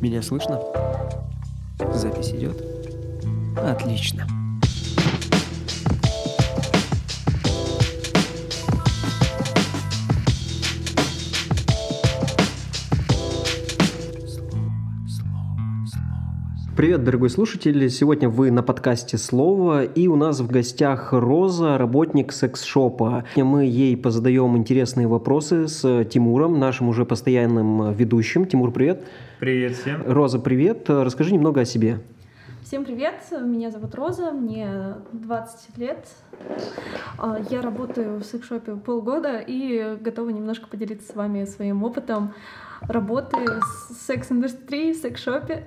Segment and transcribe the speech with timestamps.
[0.00, 0.60] Меня слышно?
[1.94, 2.62] Запись идет?
[3.56, 4.26] Отлично.
[16.76, 17.88] Привет, дорогой слушатель!
[17.88, 23.24] Сегодня вы на подкасте «Слово», и у нас в гостях Роза, работник секс-шопа.
[23.34, 28.44] Мы ей позадаем интересные вопросы с Тимуром, нашим уже постоянным ведущим.
[28.44, 29.06] Тимур, привет!
[29.38, 30.02] Привет всем!
[30.06, 30.88] Роза, привет!
[30.88, 32.00] Расскажи немного о себе.
[32.62, 36.08] Всем привет, меня зовут Роза, мне 20 лет.
[37.18, 42.32] А, я работаю в секс-шопе полгода и готова немножко поделиться с вами своим опытом
[42.80, 45.66] работы в секс-индустрии, в секс-шопе.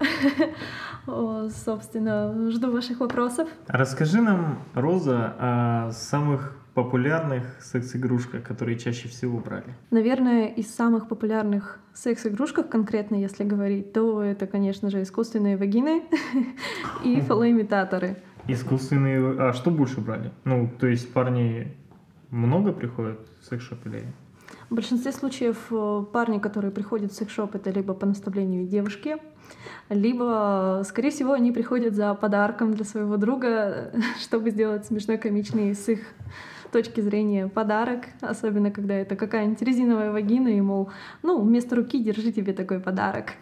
[1.05, 3.49] Собственно, жду ваших вопросов.
[3.67, 9.75] Расскажи нам, Роза, о самых популярных секс-игрушках, которые чаще всего брали?
[9.91, 16.03] Наверное, из самых популярных секс-игрушках, конкретно если говорить, то это, конечно же, искусственные вагины
[17.03, 18.17] и фалоимитаторы.
[18.47, 19.49] Искусственные...
[19.49, 20.31] А что больше брали?
[20.43, 21.75] Ну, то есть парни
[22.29, 24.03] много приходят в секс-шоп или
[24.69, 29.17] в большинстве случаев э, парни, которые приходят в секс-шоп, это либо по наставлению девушки,
[29.89, 35.89] либо, скорее всего, они приходят за подарком для своего друга, чтобы сделать смешной, комичный с
[35.89, 36.01] их
[36.71, 40.91] точки зрения подарок, особенно когда это какая-нибудь резиновая вагина, и, мол,
[41.23, 43.33] ну, вместо руки держи тебе такой подарок.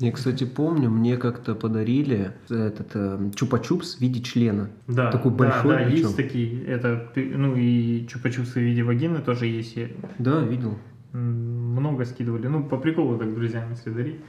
[0.00, 4.70] Я, кстати, помню, мне как-то подарили этот э, чупа-чупс в виде члена.
[4.88, 5.76] Да, такой большой.
[5.76, 6.64] Да, да есть такие.
[6.64, 9.78] Это, ну и чупа-чупсы в виде вагины тоже есть.
[10.18, 10.78] Да, видел.
[11.12, 12.46] Много скидывали.
[12.46, 14.20] Ну, по приколу так друзьям, если дарить.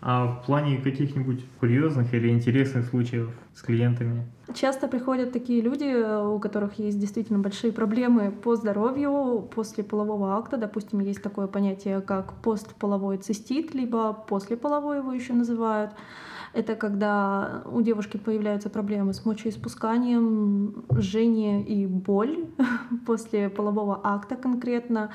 [0.00, 4.24] А в плане каких-нибудь курьезных или интересных случаев с клиентами?
[4.54, 10.56] Часто приходят такие люди, у которых есть действительно большие проблемы по здоровью после полового акта.
[10.56, 15.90] Допустим, есть такое понятие, как постполовой цистит, либо послеполовой его еще называют.
[16.52, 22.46] Это когда у девушки появляются проблемы с мочеиспусканием, жжение и боль
[23.06, 25.10] после полового акта конкретно.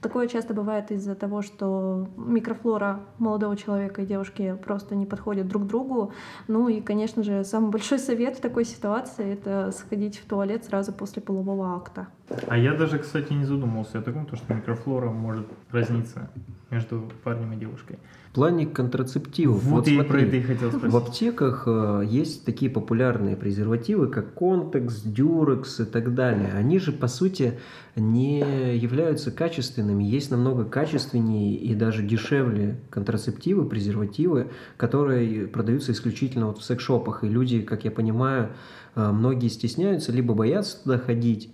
[0.00, 5.66] Такое часто бывает из-за того, что микрофлора молодого человека и девушки просто не подходят друг
[5.66, 6.12] другу.
[6.46, 10.92] Ну и, конечно же, самый большой совет в такой ситуации— это сходить в туалет сразу
[10.92, 12.08] после полового акта.
[12.46, 16.30] А я даже, кстати, не задумывался о таком, то, что микрофлора может разниться
[16.70, 17.98] между парнем и девушкой.
[18.30, 19.64] В плане контрацептивов.
[19.64, 20.92] Вот, вот я смотри, про это и хотел спросить.
[20.92, 26.52] В аптеках э, есть такие популярные презервативы, как Контекс, Дюрекс и так далее.
[26.52, 27.58] Они же, по сути,
[27.96, 28.40] не
[28.76, 30.04] являются качественными.
[30.04, 37.24] Есть намного качественнее и даже дешевле контрацептивы, презервативы, которые продаются исключительно вот в секс-шопах.
[37.24, 38.50] И люди, как я понимаю,
[38.94, 41.50] э, многие стесняются, либо боятся туда ходить,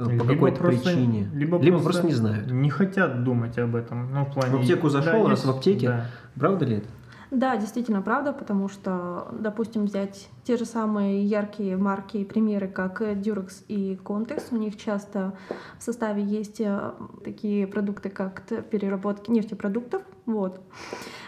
[0.00, 1.28] Э, по какой-то причине.
[1.34, 2.50] Либо, либо просто, просто не знают.
[2.50, 4.12] Не хотят думать об этом.
[4.12, 4.56] Ну, в, плане...
[4.56, 5.88] в аптеку зашел, да, раз в аптеке.
[5.88, 6.06] Да.
[6.38, 6.88] Правда ли это?
[7.30, 13.02] Да, действительно правда, потому что, допустим, взять те же самые яркие марки и примеры, как
[13.02, 15.34] Durex и Contex, у них часто
[15.78, 16.92] в составе есть э,
[17.22, 20.60] такие продукты, как переработки нефтепродуктов, вот,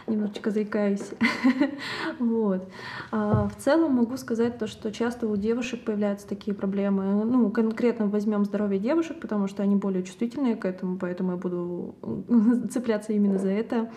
[0.08, 1.12] немножечко заикаюсь,
[2.18, 2.68] вот.
[3.12, 8.06] А в целом могу сказать то, что часто у девушек появляются такие проблемы, ну, конкретно
[8.06, 11.94] возьмем здоровье девушек, потому что они более чувствительные к этому, поэтому я буду
[12.72, 13.88] цепляться именно за это.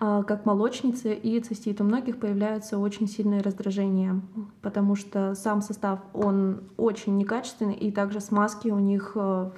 [0.00, 1.80] А, как молочницы и цистит.
[1.80, 4.20] У многих появляются очень сильные раздражения,
[4.62, 9.50] потому что сам состав, он очень некачественный, и также смазки у них э,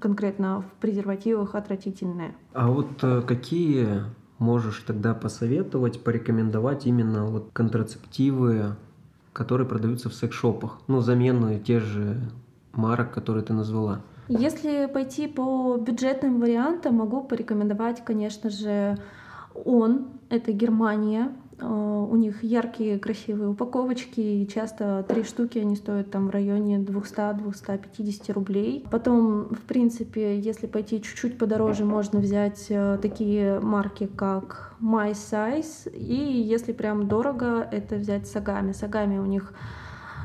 [0.00, 2.34] конкретно в презервативах отвратительные.
[2.52, 4.04] А вот э, какие
[4.38, 8.76] можешь тогда посоветовать, порекомендовать именно вот контрацептивы,
[9.32, 10.78] которые продаются в секс-шопах?
[10.88, 12.20] Ну, замену тех же
[12.72, 14.02] марок, которые ты назвала.
[14.28, 18.98] Если пойти по бюджетным вариантам, могу порекомендовать, конечно же,
[19.64, 26.10] он, это Германия, э, у них яркие красивые упаковочки, и часто три штуки они стоят
[26.10, 28.84] там в районе 200-250 рублей.
[28.90, 35.90] Потом, в принципе, если пойти чуть-чуть подороже, можно взять э, такие марки, как My Size,
[35.94, 38.72] и если прям дорого, это взять Сагами.
[38.72, 39.52] Сагами у них,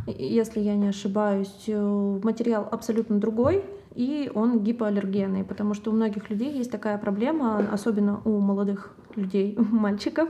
[0.08, 3.64] если я не ошибаюсь, э, материал абсолютно другой,
[3.96, 9.56] и он гипоаллергенный, потому что у многих людей есть такая проблема, особенно у молодых людей,
[9.60, 10.30] у мальчиков,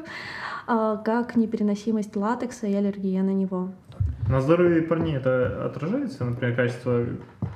[0.67, 3.71] а, как непереносимость латекса и аллергия на него.
[4.29, 7.05] На здоровье парней это отражается, например, качество,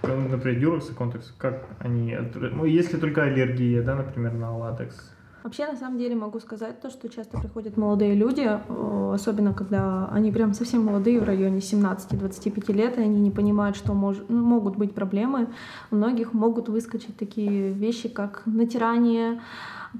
[0.03, 5.14] например, дюрекс и контекс, как они, ну, если только аллергия, да, например, на латекс?
[5.45, 10.07] Вообще, на самом деле, могу сказать то, что часто приходят молодые люди, э, особенно когда
[10.07, 14.43] они прям совсем молодые, в районе 17-25 лет, и они не понимают, что мож, ну,
[14.43, 15.49] могут быть проблемы.
[15.91, 19.39] У многих могут выскочить такие вещи, как натирание,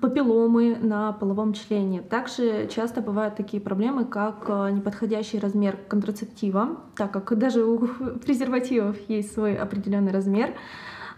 [0.01, 2.01] папилломы на половом члене.
[2.01, 7.77] Также часто бывают такие проблемы, как э, неподходящий размер контрацептива, так как даже у
[8.25, 10.55] презервативов есть свой определенный размер.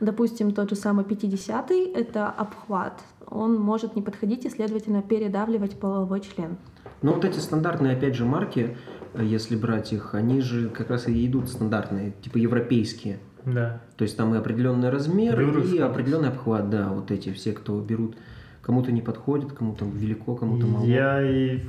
[0.02, 3.02] Допустим, тот же самый 50 это обхват.
[3.30, 6.58] Он может не подходить и, следовательно, передавливать половой член.
[7.02, 8.78] Но вот эти стандартные, опять же, марки,
[9.14, 13.20] э, если брать их, они же как раз и идут стандартные, типа европейские.
[13.46, 13.82] Да.
[13.96, 17.80] То есть там и определенный размер, Рюрекс, и определенный обхват, да, вот эти все, кто
[17.80, 18.18] берут,
[18.62, 20.86] кому-то не подходит, кому-то велико, кому-то мало.
[20.86, 21.62] Я и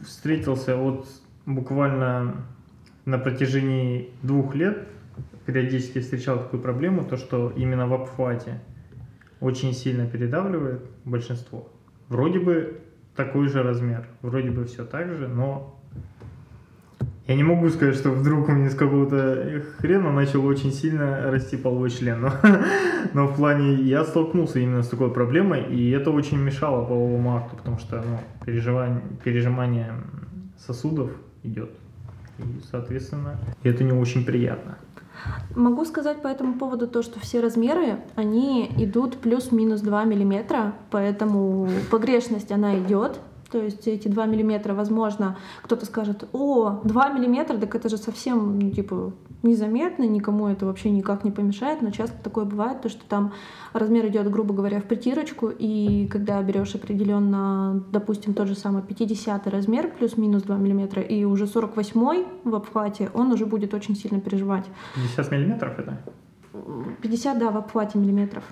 [0.00, 1.06] встретился вот
[1.44, 2.46] буквально
[3.04, 4.88] на протяжении двух лет,
[5.44, 8.60] периодически встречал такую проблему, то что именно в обхвате
[9.40, 11.68] очень сильно передавливает большинство.
[12.08, 12.80] Вроде бы
[13.14, 15.76] такой же размер, вроде бы все так же, но
[17.26, 21.56] я не могу сказать, что вдруг у меня с какого-то хрена начал очень сильно расти
[21.56, 22.20] половой член.
[22.20, 22.32] Но,
[23.14, 27.56] но в плане я столкнулся именно с такой проблемой, и это очень мешало половому акту,
[27.56, 29.92] потому что ну, переживание, пережимание
[30.56, 31.10] сосудов
[31.42, 31.70] идет.
[32.38, 34.78] И, соответственно, это не очень приятно.
[35.54, 41.68] Могу сказать по этому поводу то, что все размеры, они идут плюс-минус 2 миллиметра, поэтому
[41.90, 43.18] погрешность она идет.
[43.50, 48.58] То есть эти 2 миллиметра, возможно, кто-то скажет, о, 2 миллиметра, так это же совсем,
[48.58, 49.12] ну, типа,
[49.42, 53.32] незаметно, никому это вообще никак не помешает, но часто такое бывает, то, что там
[53.72, 59.46] размер идет, грубо говоря, в притирочку, и когда берешь определенно, допустим, тот же самый 50
[59.46, 64.64] размер, плюс-минус 2 миллиметра, и уже 48 в обхвате, он уже будет очень сильно переживать.
[64.94, 65.98] 50 миллиметров это?
[67.02, 68.44] 50, да, в обхвате миллиметров.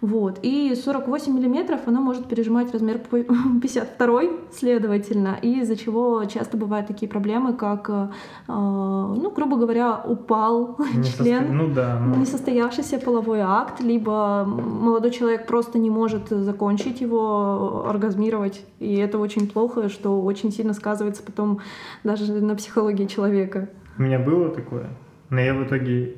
[0.00, 0.38] Вот.
[0.42, 4.22] И 48 миллиметров она может пережимать размер 52,
[4.52, 8.08] следовательно, и из-за чего часто бывают такие проблемы, как, э,
[8.48, 11.98] ну, грубо говоря, упал Не член, состо- Ну да.
[12.00, 12.16] ну.
[12.16, 19.48] несостоявшийся половой акт, либо молодой человек просто не может закончить его, оргазмировать, и это очень
[19.48, 21.60] плохо, что очень сильно сказывается потом
[22.04, 23.68] даже на психологии человека.
[23.98, 24.88] У меня было такое,
[25.30, 26.16] но я в итоге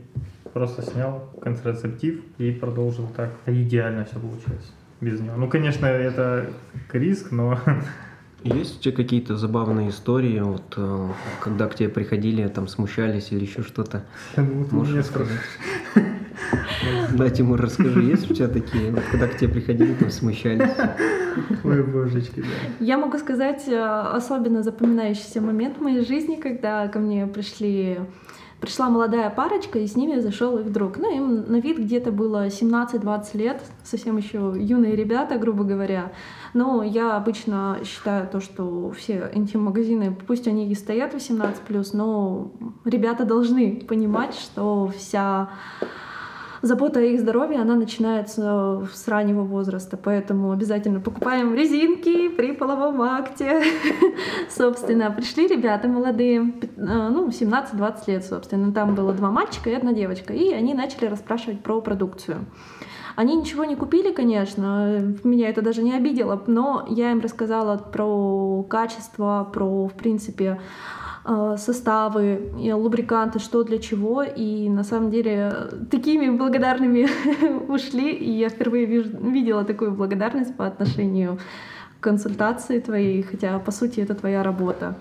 [0.53, 3.31] просто снял контрацептив и продолжил так.
[3.47, 5.37] Идеально все получилось без него.
[5.37, 6.47] Ну, конечно, это
[6.93, 7.59] риск, но
[8.45, 11.09] Есть у тебя какие-то забавные истории, вот, э,
[11.41, 14.05] когда к тебе приходили, там, смущались или еще что-то?
[14.37, 15.41] ну, ты Можешь рассказать?
[17.15, 20.71] Да, Тимур, расскажи, есть у тебя такие, вот, когда к тебе приходили, там, смущались?
[21.65, 22.85] Ой, божечки, да.
[22.85, 27.99] Я могу сказать э, особенно запоминающийся момент в моей жизни, когда ко мне пришли
[28.61, 30.99] Пришла молодая парочка, и с ними зашел их друг.
[30.99, 36.13] Ну, им на вид где-то было 17-20 лет, совсем еще юные ребята, грубо говоря.
[36.55, 42.51] Но я обычно считаю то, что все интим-магазины, пусть они и стоят 18+, но
[42.85, 45.51] ребята должны понимать, что вся
[46.63, 53.03] забота о их здоровье, она начинается с раннего возраста, поэтому обязательно покупаем резинки при половом
[53.03, 53.63] акте.
[54.51, 59.93] Собственно, пришли ребята молодые, э, ну, 17-20 лет, собственно, там было два мальчика и одна
[59.93, 62.47] девочка, и они начали расспрашивать про продукцию.
[63.17, 68.63] Они ничего не купили, конечно, меня это даже не обидело, но я им рассказала про
[68.71, 71.08] качество, про, в принципе, э,
[71.57, 74.23] составы, и лубриканты, что для чего.
[74.23, 75.53] И на самом деле
[75.91, 77.09] такими благодарными
[77.69, 78.13] ушли.
[78.13, 81.39] И я впервые виж- видела такую благодарность по отношению
[82.01, 84.95] к консультации твоей, хотя по сути это твоя работа.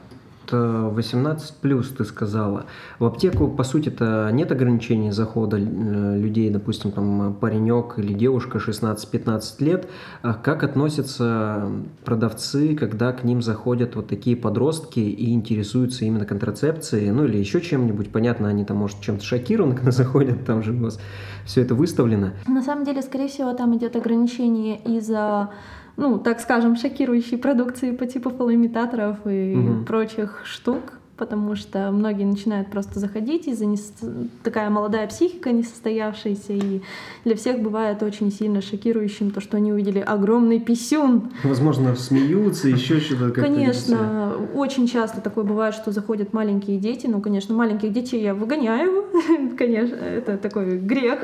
[0.48, 2.68] Это 18 плюс, ты сказала.
[3.00, 9.42] В аптеку, по сути-то, нет ограничений захода э, людей, допустим, там паренек или девушка 16-15
[9.60, 9.90] лет.
[10.22, 11.70] А как относятся
[12.06, 17.60] продавцы, когда к ним заходят вот такие подростки и интересуются именно контрацепцией, ну или еще
[17.60, 18.10] чем-нибудь?
[18.14, 20.98] Понятно, они там, может, чем-то шокированы, когда заходят, там же у вас
[21.46, 22.32] все это выставлено.
[22.48, 25.50] На самом деле, скорее всего, там идет ограничение из-за
[25.98, 29.86] ну, так скажем, шокирующей продукции по типу фалоимитаторов и Мгм.
[29.86, 36.82] прочих штук, потому что многие начинают просто заходить из-за несо- такая молодая психика несостоявшаяся, и
[37.26, 41.32] для всех бывает очень сильно шокирующим то, что они увидели огромный писюн.
[41.44, 43.32] Возможно, смеются, еще что-то.
[43.32, 47.08] как-то Конечно, очень часто такое бывает, что заходят маленькие дети.
[47.08, 49.06] Ну, конечно, маленьких детей я выгоняю.
[49.58, 51.20] конечно, это такой грех,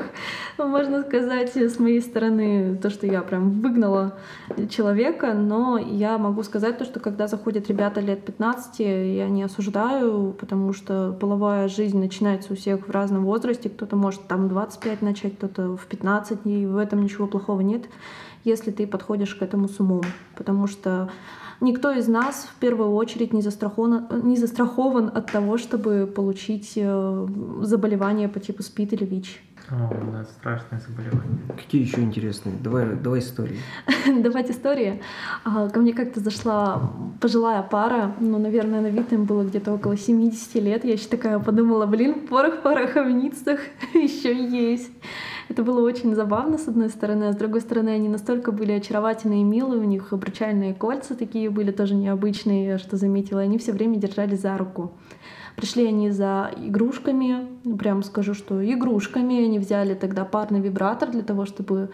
[0.58, 4.18] можно сказать, с моей стороны, то, что я прям выгнала
[4.68, 5.34] человека.
[5.34, 9.83] Но я могу сказать то, что когда заходят ребята лет 15, я не осуждаю,
[10.38, 13.68] потому что половая жизнь начинается у всех в разном возрасте.
[13.68, 17.84] Кто-то может там 25 начать, кто-то в 15, и в этом ничего плохого нет,
[18.44, 20.02] если ты подходишь к этому с умом.
[20.36, 21.10] Потому что
[21.60, 27.26] никто из нас в первую очередь не застрахован, не застрахован от того, чтобы получить э,
[27.62, 29.40] заболевание по типу СПИД или ВИЧ.
[29.70, 31.38] О, да, страшное заболевание.
[31.56, 32.54] Какие еще интересные?
[32.62, 33.58] Давай, давай истории.
[34.22, 35.02] Давать истории.
[35.44, 39.96] А, ко мне как-то зашла пожилая пара, ну, наверное, на вид им было где-то около
[39.96, 40.84] 70 лет.
[40.84, 43.60] Я еще такая подумала, блин, порох в пороховницах
[43.94, 44.92] еще есть.
[45.48, 49.42] Это было очень забавно, с одной стороны, а с другой стороны, они настолько были очаровательные
[49.42, 53.96] и милые, у них обручальные кольца такие были тоже необычные, что заметила, они все время
[53.96, 54.92] держали за руку.
[55.56, 57.46] Пришли они за игрушками,
[57.78, 59.44] прям скажу, что игрушками.
[59.44, 61.90] Они взяли тогда парный вибратор для того, чтобы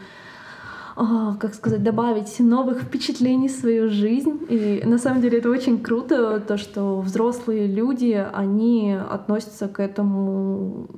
[0.97, 4.41] а, как сказать, добавить новых впечатлений в свою жизнь.
[4.49, 10.89] И на самом деле это очень круто, то, что взрослые люди, они относятся к этому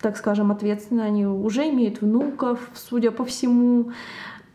[0.00, 3.90] так скажем, ответственно, они уже имеют внуков, судя по всему,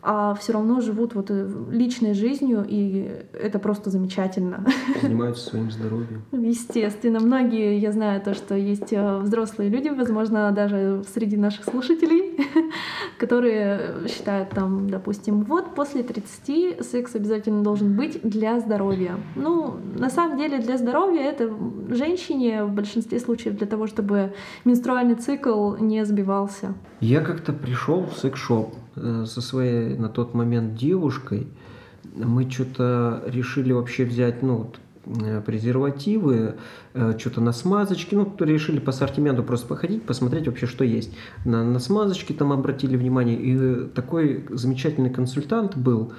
[0.03, 4.65] а все равно живут вот э, личной жизнью, и это просто замечательно.
[5.01, 6.23] Занимаются своим здоровьем.
[6.31, 7.19] Естественно.
[7.19, 12.37] Многие, я знаю то, что есть э, взрослые люди, возможно, даже среди наших слушателей,
[13.19, 19.17] которые считают там, допустим, вот после 30 секс обязательно должен быть для здоровья.
[19.35, 21.51] Ну, на самом деле для здоровья это
[21.89, 24.33] женщине в большинстве случаев для того, чтобы
[24.65, 26.73] менструальный цикл не сбивался.
[27.01, 31.47] Я как-то пришел в секс-шоп со своей на тот момент девушкой.
[32.15, 34.71] Мы что-то решили вообще взять, ну,
[35.05, 36.55] э, презервативы,
[36.93, 41.13] э, что-то на смазочке, ну, решили по ассортименту просто походить, посмотреть вообще, что есть.
[41.45, 46.13] На, на смазочке там обратили внимание, и такой замечательный консультант был,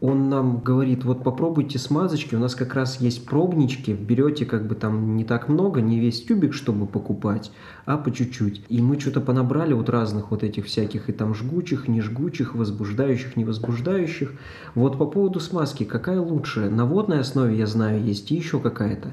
[0.00, 4.76] он нам говорит, вот попробуйте смазочки, у нас как раз есть пробнички, берете как бы
[4.76, 7.50] там не так много, не весь тюбик, чтобы покупать,
[7.84, 8.64] а по чуть-чуть.
[8.68, 13.36] И мы что-то понабрали вот разных вот этих всяких и там жгучих, не жгучих, возбуждающих,
[13.36, 14.32] не возбуждающих.
[14.76, 16.70] Вот по поводу смазки, какая лучше?
[16.70, 19.10] На водной основе, я знаю, есть и еще какая-то.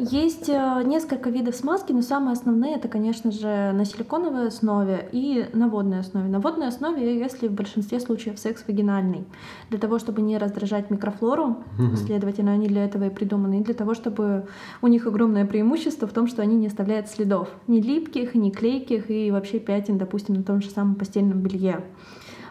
[0.00, 5.46] Есть э, несколько видов смазки, но самые основные это, конечно же, на силиконовой основе и
[5.52, 6.26] на водной основе.
[6.28, 9.26] На водной основе, если в большинстве случаев секс вагинальный,
[9.68, 11.96] для того, чтобы не раздражать микрофлору, угу.
[11.96, 14.46] следовательно, они для этого и придуманы, и для того, чтобы
[14.80, 19.10] у них огромное преимущество в том, что они не оставляют следов, ни липких, ни клейких
[19.10, 21.84] и вообще пятен, допустим, на том же самом постельном белье.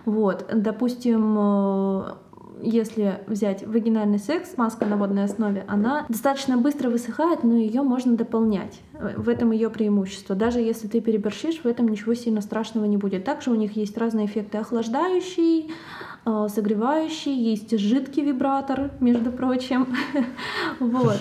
[0.05, 2.03] Вот, допустим, э,
[2.61, 8.15] если взять вагинальный секс, маска на водной основе, она достаточно быстро высыхает, но ее можно
[8.15, 8.79] дополнять.
[8.93, 10.35] В этом ее преимущество.
[10.35, 13.23] Даже если ты переборщишь, в этом ничего сильно страшного не будет.
[13.23, 15.71] Также у них есть разные эффекты охлаждающий,
[16.25, 19.87] э, согревающий, есть жидкий вибратор, между прочим.
[20.79, 21.19] Вот.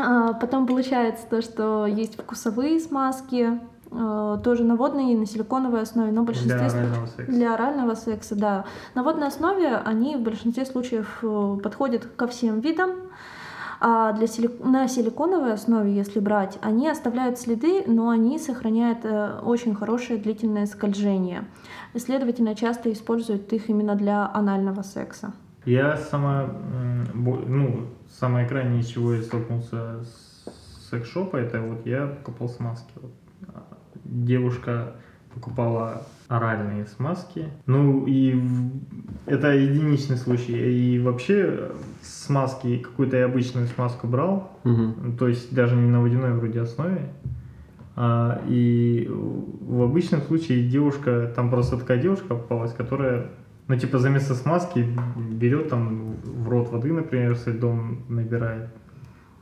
[0.00, 3.58] А, потом получается то, что есть вкусовые смазки,
[3.90, 7.32] тоже на водной и на силиконовой основе, но в большинстве для орального секса.
[7.32, 8.64] Для орального секса, да.
[8.94, 12.90] На водной основе они в большинстве случаев э, подходят ко всем видам.
[13.80, 14.62] А для силик...
[14.64, 20.66] на силиконовой основе, если брать, они оставляют следы, но они сохраняют э, очень хорошее длительное
[20.66, 21.44] скольжение.
[21.94, 25.32] И, следовательно, часто используют их именно для анального секса.
[25.64, 26.48] Я сама,
[27.14, 27.86] ну,
[28.18, 32.92] самое крайнее, чего я столкнулся с секс-шопа, это вот я покупал смазки.
[32.96, 33.12] Вот
[34.08, 34.94] девушка
[35.34, 37.46] покупала оральные смазки.
[37.66, 38.40] Ну и
[39.26, 40.52] это единичный случай.
[40.52, 41.70] И вообще
[42.02, 45.12] смазки, какую-то я обычную смазку брал, угу.
[45.18, 47.12] то есть даже не на водяной вроде основе.
[47.96, 53.26] А, и в обычном случае девушка, там просто такая девушка попалась, которая,
[53.66, 54.86] ну типа за место смазки
[55.16, 58.68] берет там в рот воды, например, с льдом набирает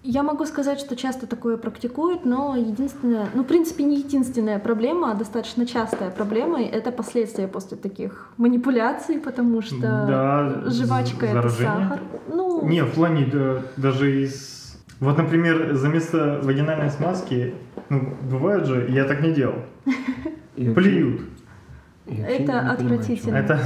[0.06, 5.12] я могу сказать, что часто такое практикуют, но единственная, ну, в принципе, не единственная проблема,
[5.12, 12.00] а достаточно частая проблема— это последствия после таких манипуляций, потому что да, жвачка— это сахар.
[12.28, 12.66] Ну...
[12.68, 14.78] Не, в плане да, даже из...
[15.00, 17.54] Вот, например, за место вагинальной смазки,
[17.88, 19.56] ну, бывает же, я так не делал.
[20.54, 21.22] Плюют.
[22.06, 23.36] Это отвратительно.
[23.36, 23.60] Это,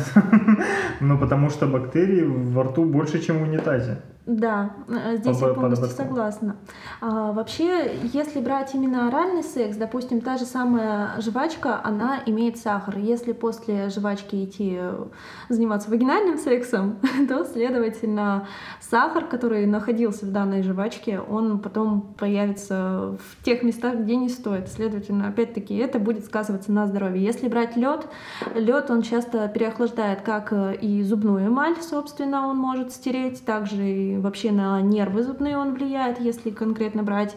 [1.00, 3.98] ну, потому что бактерий во рту больше, чем в унитазе.
[4.26, 6.06] Да, э, здесь По- я по полностью добавкам.
[6.06, 6.56] согласна.
[7.00, 12.98] А, вообще, если брать именно оральный секс, допустим, та же самая жвачка, она имеет сахар.
[12.98, 15.04] Если после жвачки идти э,
[15.48, 16.98] заниматься вагинальным сексом,
[17.28, 18.46] то, следовательно,
[18.80, 24.68] сахар, который находился в данной жвачке, он потом появится в тех местах, где не стоит.
[24.68, 27.24] Следовательно, опять-таки, это будет сказываться на здоровье.
[27.24, 28.06] Если брать лед,
[28.54, 34.09] лед он часто переохлаждает как э, и зубную эмаль, собственно, он может стереть, также и
[34.18, 37.36] вообще на нервы зубные он влияет, если конкретно брать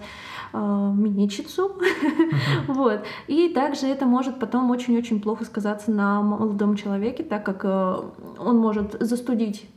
[0.54, 1.78] э, миничицу.
[2.68, 3.04] Вот.
[3.28, 7.96] И также это может потом очень-очень плохо сказаться на молодом человеке, так как э,
[8.40, 9.68] он может застудить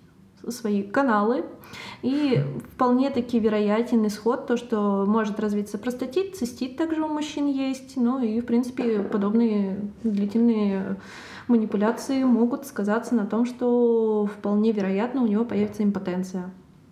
[0.49, 1.45] свои каналы.
[2.03, 7.97] И вполне таки вероятен исход, то, что может развиться простатит, цистит также у мужчин есть.
[7.97, 10.97] Ну и, в принципе, подобные длительные
[11.49, 16.50] манипуляции могут сказаться на том, что вполне вероятно у него появится импотенция.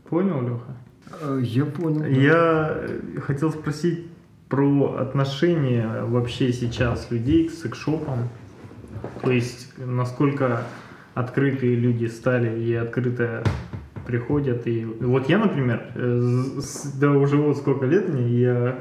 [0.09, 0.77] Понял, Леха?
[1.21, 2.05] Э, Я понял.
[2.05, 4.07] Я э, хотел спросить
[4.49, 8.29] про отношение вообще сейчас людей к секшопам.
[9.23, 10.65] То есть, насколько
[11.15, 13.43] открытые люди стали и открыто
[14.07, 14.67] приходят.
[14.67, 16.43] И вот я, например, э,
[17.01, 18.79] да уже вот сколько лет мне, я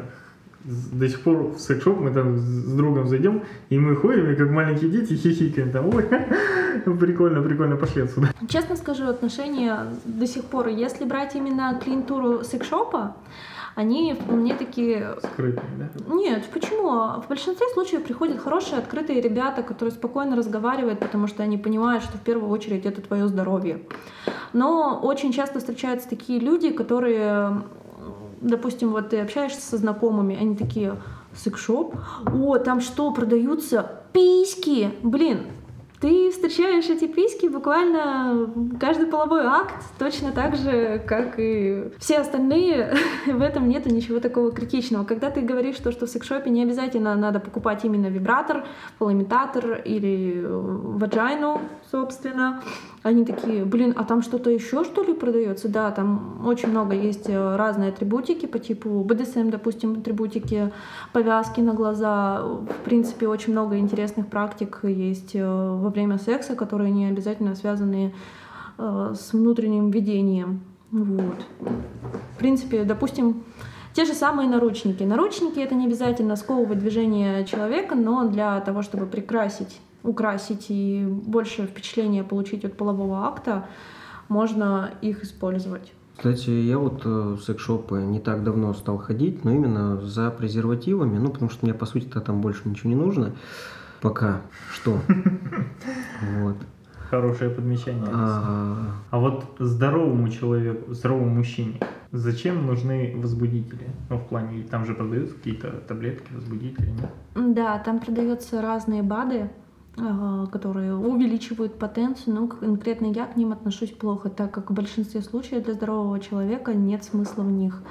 [0.64, 4.50] до сих пор в секшоп, мы там с другом зайдем, и мы ходим, и как
[4.50, 6.04] маленькие дети хихикаем там, ой,
[7.00, 8.30] прикольно, прикольно, пошли отсюда.
[8.48, 13.16] Честно скажу, отношения до сих пор, если брать именно клиентуру секшопа,
[13.76, 15.90] они вполне такие Скрытые, да?
[16.14, 17.22] Нет, почему?
[17.22, 22.18] В большинстве случаев приходят хорошие, открытые ребята, которые спокойно разговаривают, потому что они понимают, что
[22.18, 23.82] в первую очередь это твое здоровье.
[24.54, 27.64] Но очень часто встречаются такие люди, которые,
[28.44, 30.98] допустим, вот ты общаешься со знакомыми, они такие,
[31.36, 31.96] секшоп?
[32.26, 34.92] О, там что, продаются письки?
[35.02, 35.48] Блин,
[36.04, 42.94] ты встречаешь эти письки буквально каждый половой акт, точно так же, как и все остальные.
[43.26, 45.06] В этом нету ничего такого критичного.
[45.06, 48.66] Когда ты говоришь, то, что в секшопе не обязательно надо покупать именно вибратор,
[49.00, 52.62] полимитатор или ваджайну, собственно,
[53.04, 55.70] они такие, блин, а там что-то еще что ли продается?
[55.70, 60.72] Да, там очень много есть э, разные атрибутики по типу BDSM, допустим, атрибутики,
[61.14, 62.42] повязки на глаза.
[62.42, 68.14] В принципе, очень много интересных практик есть э, во время секса, которые не обязательно связаны
[68.78, 70.62] э, с внутренним видением.
[70.92, 71.46] Вот.
[72.36, 73.44] В принципе, допустим,
[73.94, 75.04] те же самые наручники.
[75.04, 81.66] Наручники это не обязательно сковывать движение человека, но для того, чтобы прикрасить, украсить и больше
[81.68, 83.68] впечатления получить от полового акта,
[84.30, 85.94] можно их использовать.
[86.16, 91.18] Кстати, я вот э, в секс-шопы не так давно стал ходить, но именно за презервативами,
[91.18, 93.34] ну, потому что мне, по сути-то, там больше ничего не нужно.
[94.04, 94.42] Пока
[94.74, 95.00] что.
[96.42, 96.58] Вот.
[97.10, 98.04] Хорошее подмечание.
[98.12, 101.80] А, А вот здоровому человеку, здоровому мужчине,
[102.12, 103.88] зачем нужны возбудители?
[104.10, 107.56] Ну, в плане, там же продаются какие-то таблетки, возбудители, нет?
[107.56, 109.50] Да, там продаются разные БАДы,
[109.96, 115.64] которые увеличивают потенцию, но конкретно я к ним отношусь плохо, так как в большинстве случаев
[115.66, 117.82] для здорового человека нет смысла в них.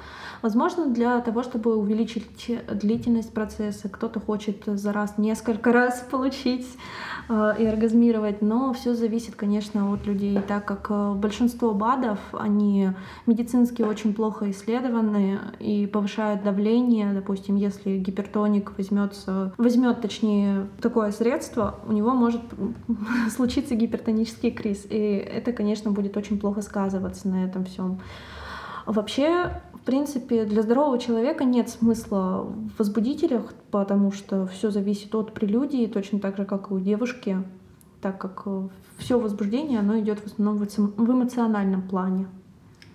[0.41, 6.67] Возможно, для того, чтобы увеличить длительность процесса, кто-то хочет за раз несколько раз получить
[7.29, 12.89] э, и оргазмировать, но все зависит, конечно, от людей, так как э, большинство БАДов, они
[13.25, 17.13] медицински очень плохо исследованы и повышают давление.
[17.13, 22.41] Допустим, если гипертоник возьмется, возьмет, точнее, такое средство, у него может
[23.29, 24.85] случиться гипертонический криз.
[24.89, 27.99] И это, конечно, будет очень плохо сказываться на этом всем.
[28.85, 35.33] Вообще, в принципе, для здорового человека нет смысла в возбудителях, потому что все зависит от
[35.33, 37.37] прелюдии, точно так же, как и у девушки,
[38.01, 38.45] так как
[38.97, 42.27] все возбуждение, оно идет в основном в эмоциональном плане.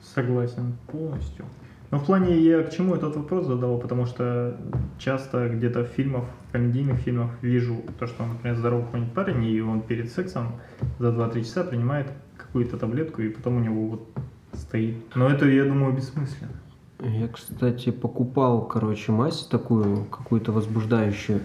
[0.02, 1.46] Согласен полностью.
[1.90, 4.56] Но в плане я к чему этот вопрос задал, потому что
[4.98, 9.60] часто где-то в фильмах, в комедийных фильмах вижу то, что, например, здоровый какой-нибудь парень, и
[9.60, 10.60] он перед сексом
[10.98, 14.08] за 2-3 часа принимает какую-то таблетку, и потом у него вот
[14.52, 14.96] стоит.
[15.14, 16.52] Но это, я думаю, бессмысленно.
[17.00, 21.40] Я, кстати, покупал, короче, мазь такую, какую-то возбуждающую.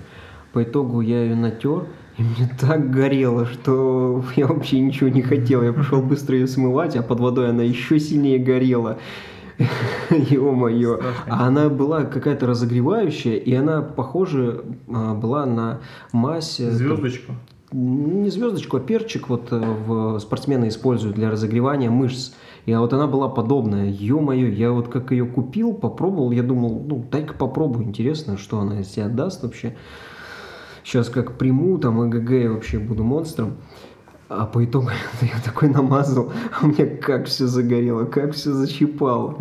[0.51, 1.85] По итогу я ее натер,
[2.17, 5.63] и мне так горело, что я вообще ничего не хотел.
[5.63, 8.97] Я пошел быстро ее смывать, а под водой она еще сильнее горела.
[10.09, 10.99] Ё-моё.
[11.27, 14.63] А она была какая-то разогревающая, и она, похоже,
[14.93, 15.79] а, была на
[16.13, 17.33] э, Звездочку.
[17.71, 22.33] не звездочку, а перчик вот э, в спортсмены используют для разогревания мышц.
[22.65, 23.89] И вот она была подобная.
[23.89, 28.81] Ё-моё, я вот как ее купил, попробовал, я думал, ну, дай-ка попробую, интересно, что она
[28.81, 29.75] из себя даст вообще.
[30.83, 33.55] Сейчас как приму, там, ЭГГ, я вообще буду монстром.
[34.35, 34.89] А по итогу
[35.21, 39.37] я такой намазал, а у меня как все загорело, как все защипало.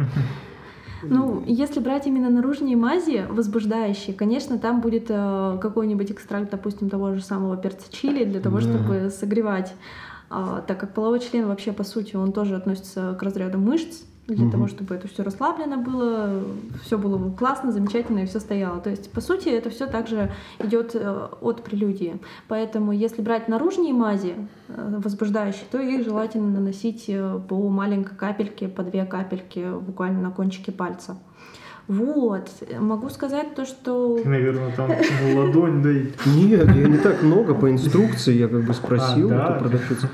[1.05, 7.14] Ну, если брать именно наружные мази, возбуждающие, конечно, там будет э, какой-нибудь экстракт, допустим, того
[7.14, 8.62] же самого перца чили для того, Да.
[8.62, 9.74] чтобы согревать.
[10.31, 14.44] А, так как половой член вообще, по сути, он тоже относится к разряду мышц, для
[14.44, 14.52] Мгм.
[14.52, 16.42] того, чтобы это все расслаблено было,
[16.85, 18.80] все было классно, замечательно и все стояло.
[18.80, 20.30] То есть, по сути, это все также
[20.61, 22.18] идет э, от прелюдии.
[22.48, 24.35] Поэтому, если брать наружные мази
[24.68, 30.30] э, возбуждающие, то их желательно наносить э, по маленькой капельке, по две капельки буквально на
[30.30, 31.16] кончике пальца.
[31.88, 32.48] Вот.
[32.78, 34.18] Могу сказать то, что...
[34.22, 34.88] Ты, наверное, там
[35.35, 39.35] ладонь, да и Нет, я не так много по инструкции, я как бы спросил А,
[39.35, 39.50] да?
[39.58, 40.08] продавщицу.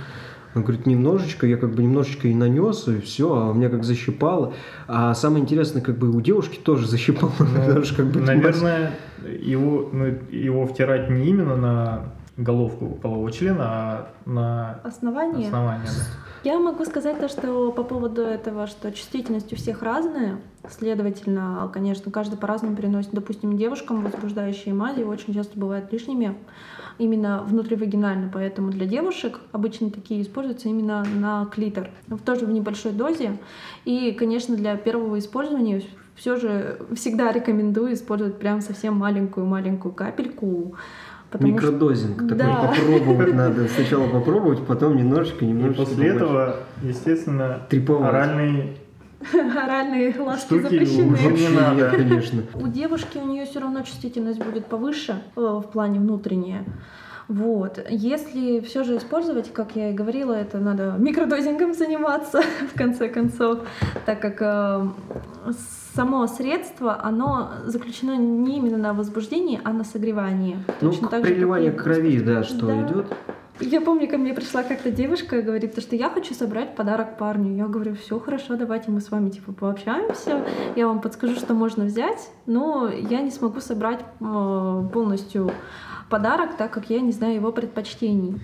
[0.58, 3.84] Он говорит, немножечко, я как бы немножечко и нанес, и все, а у меня как
[3.84, 4.54] защипало.
[4.88, 8.92] А самое интересное, как бы у девушки тоже защипало, потому что как бы Ну, Наверное,
[9.40, 12.04] его, ну, его втирать не именно на
[12.36, 15.46] головку полового члена, а на Основание.
[15.46, 15.86] основание.
[15.86, 16.50] Да.
[16.50, 20.38] Я могу сказать то, что по поводу этого, что чувствительность у всех разная.
[20.70, 23.10] Следовательно, конечно, каждый по-разному переносит.
[23.12, 26.34] Допустим, девушкам возбуждающие мази очень часто бывают лишними
[26.98, 32.92] именно внутривагинально, поэтому для девушек обычно такие используются именно на клитор, в тоже в небольшой
[32.92, 33.38] дозе.
[33.84, 35.82] И, конечно, для первого использования
[36.16, 40.74] все же всегда рекомендую использовать прям совсем маленькую-маленькую капельку,
[41.30, 42.72] потому что Микродозинг такой Да.
[42.76, 43.68] попробовать надо.
[43.68, 45.84] Сначала попробовать, потом немножечко, И немножечко.
[45.84, 46.16] после побольше.
[46.16, 48.08] этого, естественно, Треповать.
[48.08, 48.76] оральные
[49.32, 51.16] оральные ласки Штуки запрещены.
[51.32, 51.74] не надо.
[51.76, 52.42] нет, конечно.
[52.54, 56.64] У девушки у нее все равно чувствительность будет повыше э, в плане внутренняя.
[57.28, 57.78] Вот.
[57.90, 62.40] Если все же использовать, как я и говорила, это надо микродозингом заниматься,
[62.74, 63.60] в конце концов,
[64.06, 64.86] так как э,
[65.94, 70.56] само средство, оно заключено не именно на возбуждении, а на согревании.
[70.80, 72.82] Ну, Точно так же, как крови, да, что Да.
[72.82, 73.06] идет.
[73.60, 77.18] Я помню, ко мне пришла как-то девушка и говорит, то, что я хочу собрать подарок
[77.18, 77.56] парню.
[77.56, 80.44] Я говорю, все хорошо, давайте мы с вами типа пообщаемся,
[80.76, 85.50] я вам подскажу, что можно взять, но я не смогу собрать полностью
[86.08, 88.40] подарок, так как я не знаю его предпочтений.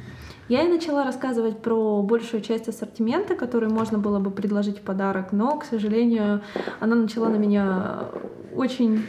[0.48, 5.33] Я ей начала рассказывать про большую часть ассортимента, который можно было бы предложить в подарок,
[5.33, 6.42] но, к сожалению,
[6.81, 8.11] она начала на меня
[8.55, 9.07] очень,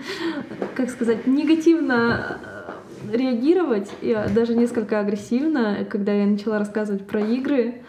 [0.74, 2.38] как сказать, негативно
[3.12, 7.82] реагировать, и э, даже несколько агрессивно, когда я начала рассказывать про игры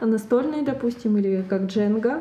[0.00, 2.20] настольные, допустим, или как Дженга.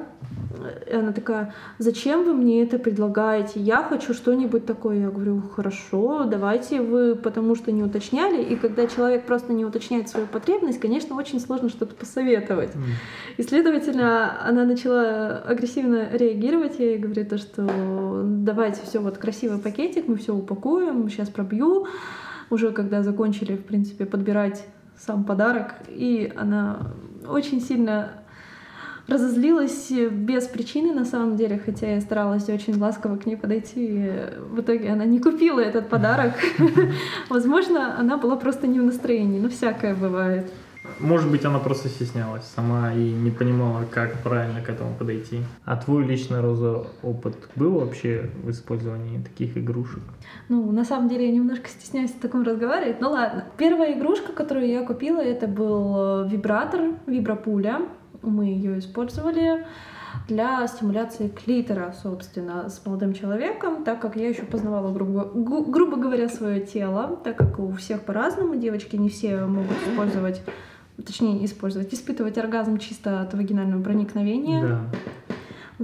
[0.90, 3.60] И она такая, зачем вы мне это предлагаете?
[3.60, 5.00] Я хочу что-нибудь такое.
[5.00, 8.42] Я говорю, хорошо, давайте вы, потому что не уточняли.
[8.42, 12.72] И когда человек просто не уточняет свою потребность, конечно, очень сложно что-то посоветовать.
[13.38, 16.80] И, следовательно, она начала агрессивно реагировать.
[16.80, 21.88] Я ей говорю то, что давайте все вот красивый пакетик, мы все упакуем, сейчас пробью.
[22.50, 24.66] Уже когда закончили, в принципе, подбирать
[24.98, 26.92] сам подарок, и она
[27.28, 28.24] очень сильно
[29.08, 33.86] разозлилась без причины на самом деле, хотя я старалась очень ласково к ней подойти.
[33.86, 34.12] И
[34.52, 36.34] в итоге она не купила этот подарок.
[37.30, 40.50] Возможно, она была просто не в настроении, но всякое бывает.
[41.00, 45.41] Может быть, она просто стеснялась сама и не понимала, как правильно к этому подойти.
[45.65, 50.02] А твой личный роза опыт был вообще в использовании таких игрушек?
[50.50, 53.00] Ну, на самом деле, я немножко стесняюсь о таком разговаривать.
[53.02, 53.46] Ну ладно.
[53.58, 57.82] Первая игрушка, которую я купила, это был э, вибратор, вибропуля.
[58.22, 59.65] Мы ее использовали
[60.28, 66.30] для стимуляции клитора, собственно, с молодым человеком, так как я еще познавала, грубо, грубо говоря,
[66.30, 70.41] свое тело, так как у всех по-разному, девочки не все могут использовать,
[70.98, 74.62] точнее, не использовать, испытывать оргазм чисто от вагинального проникновения.
[74.62, 74.90] Да.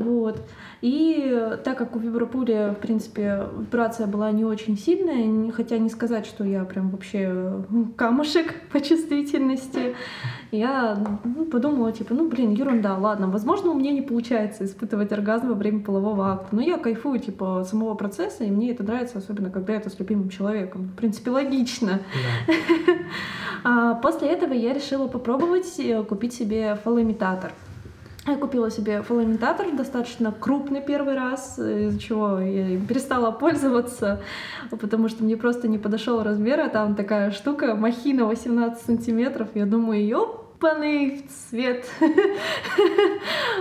[0.04, 0.42] Вот.
[0.82, 5.90] И э, так как у вибропули, в принципе, вибрация была не очень сильная, хотя не
[5.90, 7.64] сказать, что я прям вообще э,
[7.98, 9.96] камушек по чувствительности,
[10.52, 15.50] я ну, подумала, типа, ну, блин, ерунда, ладно, возможно, у меня не получается испытывать оргазм
[15.50, 19.50] во время полового акта, но я кайфую, типа, самого процесса, и мне это нравится, особенно
[19.50, 20.84] когда это с любимым человеком.
[20.84, 22.00] В принципе, логично.
[22.48, 22.94] да.
[23.64, 27.52] А после этого я решила попробовать э, купить себе фалоимитатор.
[28.28, 34.22] Я купила себе фалоимитатор достаточно крупный первый раз, из-за чего я перестала пользоваться,
[34.70, 39.66] потому что мне просто не подошел размер, а там такая штука, махина 18 сантиметров, я
[39.66, 41.86] думаю, ёпаный в цвет.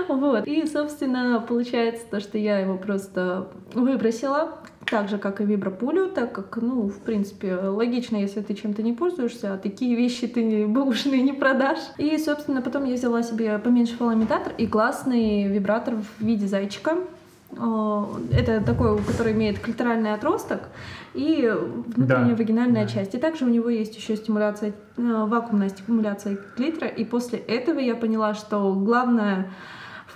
[0.09, 0.47] Вот.
[0.47, 4.59] И, собственно, получается то, что я его просто выбросила,
[4.91, 8.93] так же, как и вибропулю, так как, ну, в принципе, логично, если ты чем-то не
[8.93, 11.79] пользуешься, а такие вещи ты бэушные не продашь.
[11.99, 16.97] И, собственно, потом я взяла себе поменьше фалоимитатор и классный вибратор в виде зайчика.
[17.53, 20.61] Э, это такой, который имеет клиторальный отросток
[21.15, 21.51] и
[21.97, 22.37] внутренняя Да.
[22.37, 22.89] вагинальная Да.
[22.91, 23.15] часть.
[23.15, 26.89] И также у него есть еще стимуляция, э, вакуумная стимуляция клитора.
[26.89, 29.51] И после этого я поняла, что главное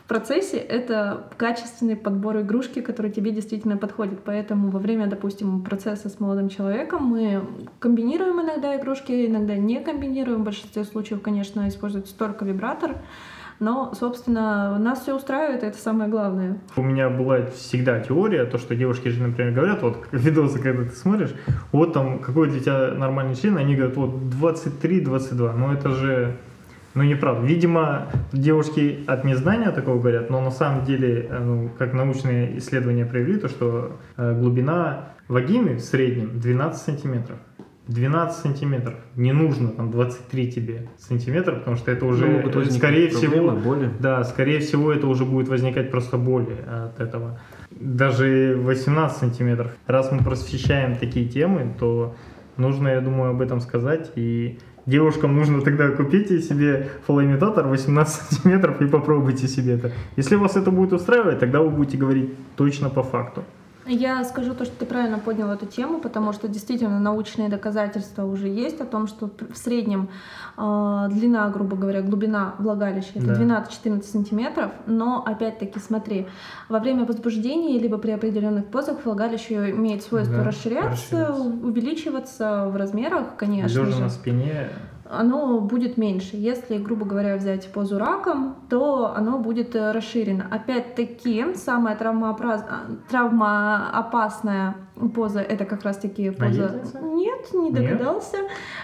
[0.04, 4.20] в процессе это качественный подбор игрушки, который тебе действительно подходит.
[4.24, 7.42] Поэтому во время, допустим, процесса с молодым человеком мы
[7.78, 10.42] комбинируем иногда игрушки, иногда не комбинируем.
[10.42, 12.96] В большинстве случаев, конечно, используется только вибратор.
[13.60, 16.58] Но, собственно, нас все устраивает, это самое главное.
[16.76, 20.90] У меня была всегда теория, то, что девушки же, например, говорят, вот видосы, когда ты
[20.90, 21.32] смотришь,
[21.70, 26.36] вот там, какой для тебя нормальный член, они говорят, вот 23-22, но это же,
[26.94, 27.46] ну, неправда.
[27.46, 33.06] Видимо, девушки от незнания такого говорят, но на самом деле, э, ну, как научные исследования
[33.06, 37.38] привели, то, что э, глубина вагины в среднем 12 сантиметров.
[37.88, 38.94] 12 сантиметров.
[39.16, 43.60] Не нужно там 23 тебе сантиметров, потому что это уже, Ну, э, скорее всего, проблемы,
[43.60, 43.90] боли.
[43.98, 47.40] да, скорее всего, это уже будет возникать просто боли от этого.
[47.70, 49.72] Даже 18 сантиметров.
[49.86, 52.14] Раз мы просвещаем такие темы, то
[52.56, 54.12] нужно, я думаю, об этом сказать.
[54.14, 59.92] И девушкам нужно тогда купите себе фалоимитатор 18 сантиметров и попробуйте себе это.
[60.16, 63.44] Если вас это будет устраивать, тогда вы будете говорить точно по факту.
[63.86, 68.48] Я скажу то, что ты правильно поднял эту тему, потому что действительно научные доказательства уже
[68.48, 70.08] есть о том, что в среднем
[70.56, 73.64] э, длина, грубо говоря, глубина влагалища это Да.
[73.84, 76.28] 12-14 сантиметров, но опять-таки смотри,
[76.68, 80.90] во время возбуждения либо при определенных позах влагалище имеет свойство Да, расширяться,
[81.26, 81.42] расширяться.
[81.42, 84.68] увеличиваться в размерах, конечно Лежа же на спине,
[85.12, 86.36] оно будет меньше.
[86.36, 90.46] Если, грубо говоря, взять позу раком, то оно будет э, расширено.
[90.50, 94.76] Опять-таки, самая травмоопраз- а, травмоопасная
[95.14, 96.68] поза это как раз-таки поза...
[96.68, 97.00] Наездница?
[97.00, 97.74] Нет, не Нет?
[97.74, 98.36] догадался.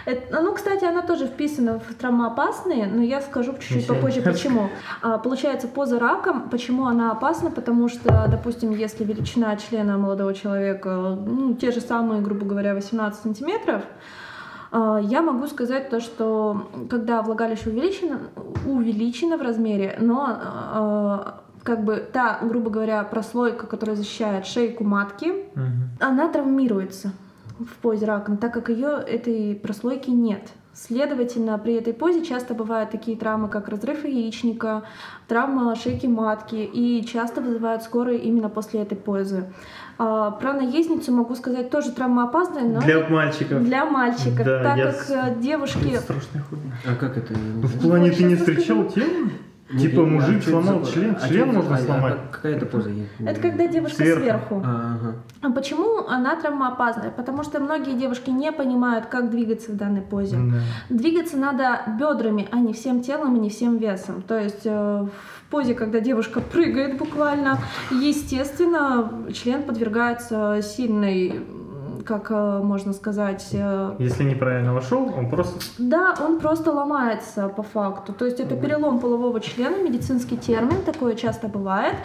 [0.07, 4.69] Это- ну, кстати, она тоже вписана в травмоопасные, но я скажу чуть-чуть попозже, почему.
[5.03, 7.51] А, получается, поза раком, почему она опасна?
[7.51, 13.21] Потому что, допустим, если величина члена молодого человека, ну, те же самые, грубо говоря, 18
[13.23, 13.83] сантиметров,
[14.73, 18.21] я могу сказать то, что когда влагалище увеличено,
[18.67, 25.33] увеличено в размере, но а, как бы та, грубо говоря, прослойка, которая защищает шейку матки,
[25.55, 25.91] мгм.
[26.01, 27.13] она травмируется
[27.59, 30.49] в позе раком, так как ее этой прослойки нет.
[30.73, 34.85] Следовательно, при этой позе часто бывают такие травмы, как разрыв яичника,
[35.27, 39.53] травма шейки матки, и часто вызывают скорые именно после этой позы.
[40.01, 43.65] А, Про наездницу могу сказать тоже травмоопасная, но для мальчиков.
[43.65, 45.97] для мальчиков, Да, так я как с- э, девушки...
[45.97, 46.73] Страшная хуйня.
[46.87, 47.35] А как это?
[47.35, 49.31] В плане ты не встречал тему?
[49.79, 52.15] Типа мужик а сломал член, а член можно а- сломать.
[52.15, 52.89] как- Какая это поза?
[52.91, 54.63] Я- Это когда девушка Сверху.
[54.65, 57.11] А, почему она травмоопасная?
[57.11, 60.39] Потому что многие девушки не понимают, как двигаться в данной позе.
[60.89, 64.23] Двигаться надо бедрами, а не всем телом и не всем весом.
[64.23, 67.59] То есть э, в позе, когда девушка прыгает буквально,
[67.91, 71.41] естественно, член подвергается сильной,
[72.09, 75.61] как э, можно сказать, э, Если неправильно вошел, он просто...
[75.79, 78.15] да, он просто ломается по факту.
[78.15, 81.97] То есть это перелом полового члена, медицинский термин, такое часто бывает.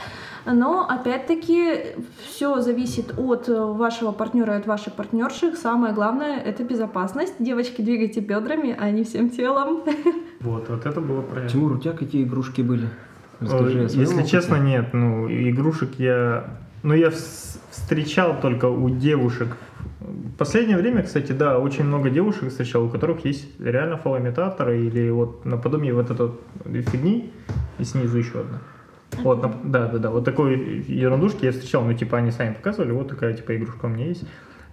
[0.46, 1.96] Но опять-таки
[2.28, 5.56] все зависит от э, вашего партнера и от вашей партнерши.
[5.56, 7.36] Самое главное это безопасность.
[7.40, 9.84] Девочки, двигайте бедрами, а не всем телом.
[10.42, 11.50] Вот, вот это было правильно.
[11.50, 12.90] Тимур, у тебя какие игрушки были?
[13.40, 14.28] Расскажи Если опыте.
[14.30, 14.94] честно, нет.
[14.94, 16.44] Ну, игрушек я...
[16.84, 19.56] Ну, я вс- встречал только у девушек.
[20.04, 25.10] В последнее время, кстати, да, очень много девушек встречал, у которых есть реально фалоимитаторы или
[25.10, 26.42] вот наподобие вот этой вот
[26.90, 27.32] фигни
[27.80, 28.60] и снизу еще одна.
[29.22, 33.08] Вот, да, да, да, вот такой ерундушки я встречал, ну, типа, они сами показывали, вот
[33.08, 34.26] такая, типа, игрушка у меня есть.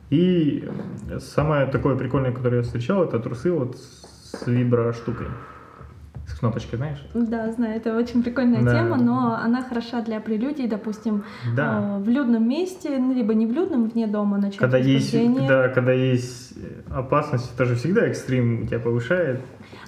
[0.09, 0.69] И
[1.21, 5.27] самое такое прикольное, которое я встречал, это трусы вот с вибро штукой.
[5.27, 5.31] С
[6.41, 6.99] кнопочкой, знаешь?
[7.15, 8.73] Да, знаю, это очень прикольная Да.
[8.73, 11.25] тема, но она хороша для прелюдий, допустим,
[11.55, 11.99] Да.
[11.99, 15.15] э, в людном месте, ну, либо не в людном, вне дома начать Когда есть,
[15.47, 16.55] да, когда есть
[16.91, 19.41] опасность, это же всегда экстрим тебя повышает.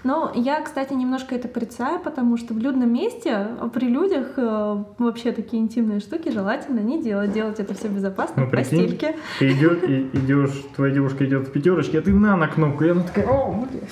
[0.04, 4.84] Но я, кстати, немножко это порицаю, потому что в людном месте, а при людях э,
[4.98, 7.32] вообще такие интимные штуки желательно не делать.
[7.32, 9.16] Делать это все безопасно Ну, в постельке.
[9.38, 12.90] Ты идешь, и, идешь, твоя девушка идет в пятерочке, а ты на на кнопку, и
[12.90, 13.82] она такая, о, блин.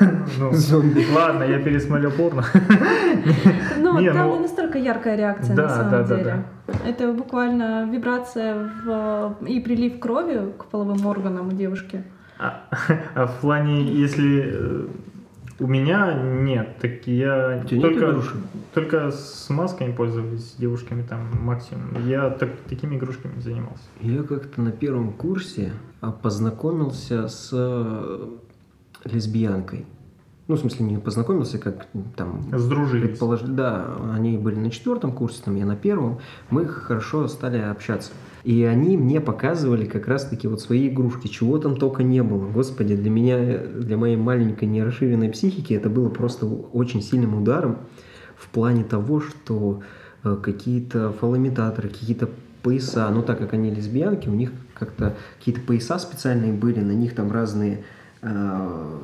[0.38, 1.04] Ну, Зомби.
[1.14, 2.44] Ладно, я пересмотрел порно.
[3.78, 6.44] Но Не, там ну- не настолько яркая реакция на самом деле.
[6.86, 12.02] Это буквально вибрация в, и прилив крови к половым органам у девушки.
[12.42, 12.68] А,
[13.14, 14.86] а в плане, если э,
[15.60, 18.36] у меня нет, так я только, игрушек?
[18.74, 22.04] только с масками пользовались, с девушками там максимум.
[22.04, 23.84] Я так, такими игрушками занимался.
[24.00, 28.26] Я как-то на первом курсе а, познакомился с э,
[29.04, 29.86] лесбиянкой.
[30.48, 32.42] Ну, в смысле, не познакомился, как там...
[32.58, 33.10] Сдружились.
[33.10, 33.42] Предполож...
[33.42, 36.18] Да, они были на четвертом курсе, там я на первом.
[36.50, 38.10] Мы хорошо стали общаться.
[38.44, 42.48] И они мне показывали как раз-таки вот свои игрушки, чего там только не было.
[42.50, 47.78] Господи, для меня, для моей маленькой нерасширенной психики это было просто очень сильным ударом
[48.36, 49.82] в плане того, что
[50.24, 52.28] э, какие-то фалоимитаторы, какие-то
[52.62, 57.14] пояса, ну так как они лесбиянки, у них как-то какие-то пояса специальные были, на них
[57.14, 57.84] там разные
[58.22, 58.98] э,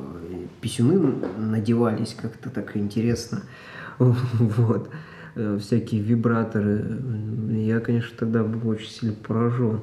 [0.59, 3.43] писюны надевались, как-то так интересно.
[3.99, 4.89] Вот.
[5.35, 6.83] Э, всякие вибраторы.
[7.51, 9.81] Я, конечно, тогда был очень сильно поражен.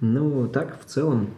[0.00, 1.28] Но так, в целом,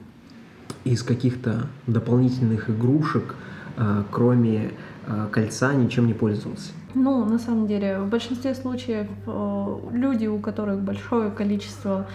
[0.85, 3.35] из каких-то дополнительных игрушек,
[3.77, 4.73] э, кроме
[5.07, 6.73] э, кольца, ничем не пользовался.
[6.95, 9.07] Ну, на самом деле, в большинстве случаев
[9.93, 12.09] люди, у которых большое количество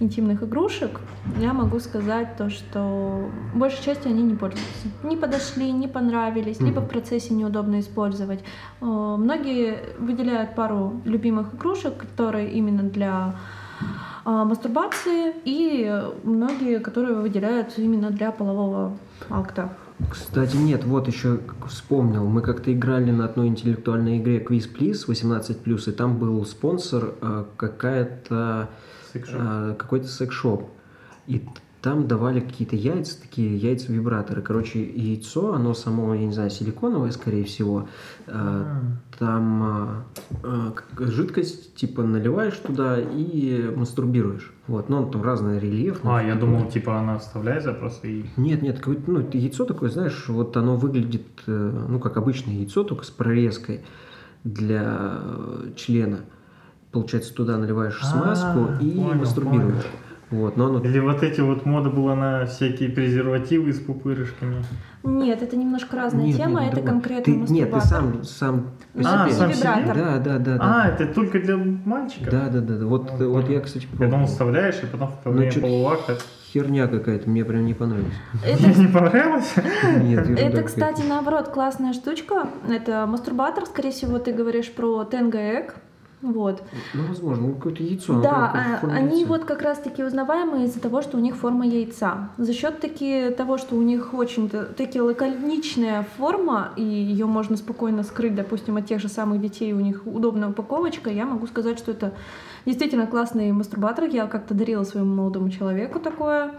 [0.00, 1.00] интимных игрушек,
[1.38, 4.88] я могу сказать то, что большей части они не пользуются.
[5.02, 6.66] Не подошли, не понравились, mm-hmm.
[6.66, 8.40] либо в процессе неудобно использовать.
[8.80, 13.36] Э, многие выделяют пару любимых игрушек, которые именно для
[14.24, 18.96] э, мастурбации, и многие, которые выделяют именно для полового
[19.28, 19.70] акта.
[20.08, 22.26] Кстати, нет, вот еще вспомнил.
[22.26, 27.44] Мы как-то играли на одной интеллектуальной игре Quiz Please 18+, и там был спонсор э,
[27.56, 28.70] какая-то
[29.32, 30.70] а, какой-то секс-шоп.
[31.26, 31.44] И
[31.82, 34.42] там давали какие-то яйца, такие яйца-вибраторы.
[34.42, 37.88] Короче, яйцо, оно само, я не знаю, силиконовое, скорее всего.
[38.26, 38.82] А,
[39.18, 40.04] там а,
[40.42, 44.52] а, жидкость, типа, наливаешь туда и мастурбируешь.
[44.66, 46.00] Вот, но он там разный рельеф.
[46.04, 48.24] А, я думал, типа, она вставляется просто и...
[48.36, 53.04] Нет, нет, ну, яйцо такое, знаешь, вот оно выглядит, э, ну, как обычное яйцо, только
[53.04, 53.84] с прорезкой
[54.44, 55.18] для
[55.76, 56.20] члена
[56.92, 59.86] получается, туда наливаешь смазку а, и понял, мастурбируешь.
[60.30, 60.78] Вот, но оно...
[60.80, 64.64] Или вот эти вот мода была на всякие презервативы с пупырышками.
[65.02, 66.92] Нет, это немножко разная нет, тема, нет, это другой.
[66.92, 69.34] конкретно ты, Нет, ты сам, сам по а, себе.
[69.34, 69.92] сам себе?
[69.92, 70.58] Да, да, да, да.
[70.60, 72.30] А, это только для мальчиков?
[72.30, 72.86] Да, да, да.
[72.86, 73.88] Вот, вот, вот я, кстати.
[73.98, 76.18] Я думал, вставляешь, и потом в время ну, полувакта...
[76.52, 78.12] Херня какая-то, мне прям не понравилось.
[78.44, 78.80] Это...
[78.80, 79.54] Не понравилось?
[80.02, 82.48] Нет, Это, кстати, наоборот, классная штучка.
[82.68, 85.76] Это мастурбатор, скорее всего, ты говоришь про Тенгаэк.
[86.22, 86.62] Вот.
[86.92, 88.20] Ну, возможно, ну, какое-то яйцо.
[88.20, 92.28] Да, а, они вот как раз-таки узнаваемые из-за того, что у них форма яйца.
[92.36, 98.02] За счет таки того, что у них очень таки лаконичная форма, и ее можно спокойно
[98.02, 101.92] скрыть, допустим, от тех же самых детей, у них удобная упаковочка, я могу сказать, что
[101.92, 102.12] это
[102.66, 104.04] действительно классный мастурбатор.
[104.04, 106.52] Я как-то дарила своему молодому человеку такое.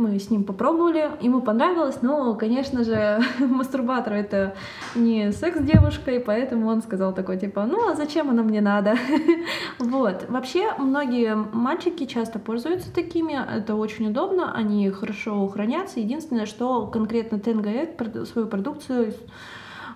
[0.00, 4.54] Мы с ним попробовали, ему понравилось, но, конечно же, мастурбатор это
[4.94, 8.94] не секс с девушкой, поэтому он сказал такой, типа, ну а зачем оно мне надо?
[9.78, 10.24] Вот.
[10.30, 16.00] Вообще, многие мальчики часто пользуются такими, это очень удобно, они хорошо хранятся.
[16.00, 19.12] Единственное, что конкретно ТНГ свою продукцию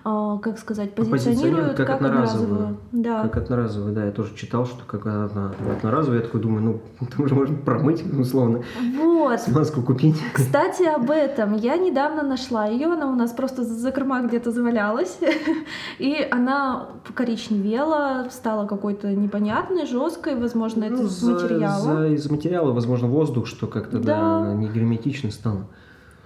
[0.05, 2.77] как сказать, позиционируют как, как одноразовую.
[2.91, 3.23] Да.
[3.23, 4.05] Как одноразовую, да.
[4.05, 6.19] Я тоже читал, что как одноразовую.
[6.19, 8.61] Я такой думаю, ну, там уже можно промыть, условно.
[8.97, 9.41] Вот.
[9.41, 10.15] Смазку купить.
[10.31, 11.55] Кстати, об этом.
[11.55, 12.85] Я недавно нашла ее.
[12.93, 15.17] Она у нас просто за корма где-то завалялась.
[15.97, 20.35] И она коричневела, стала какой-то непонятной, жесткой.
[20.35, 21.81] Возможно, ну, это из материала.
[21.81, 25.65] За, из материала, возможно, воздух, что как-то, да, да не герметично стало.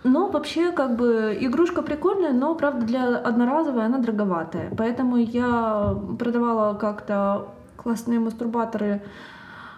[0.04, 4.72] Но вообще, как бы, игрушка прикольная, но, правда, для одноразовой она дороговатая.
[4.78, 9.02] Поэтому я продавала как-то классные мастурбаторы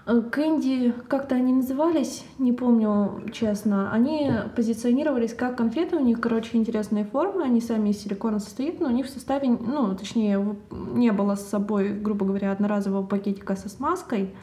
[0.05, 6.57] э, Кэнди, как-то они назывались, не помню честно, они позиционировались как конфеты, у них, короче,
[6.57, 11.11] интересные формы, они сами из силикона состоят, но у них в составе, ну, точнее, не
[11.11, 14.35] было с собой, грубо говоря, одноразового пакетика со смазкой,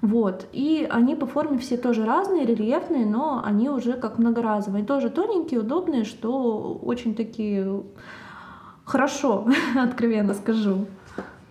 [0.00, 0.46] вот.
[0.52, 4.84] И они по форме все тоже разные, рельефные, но они уже как многоразовые.
[4.84, 7.82] Тоже тоненькие, удобные, что очень такие
[8.84, 10.86] хорошо, откровенно скажу.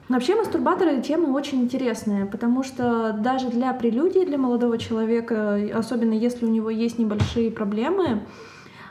[0.08, 6.46] Вообще мастурбаторы тема очень интересная, потому что даже для прелюдии, для молодого человека, особенно если
[6.46, 8.22] у него есть небольшие проблемы,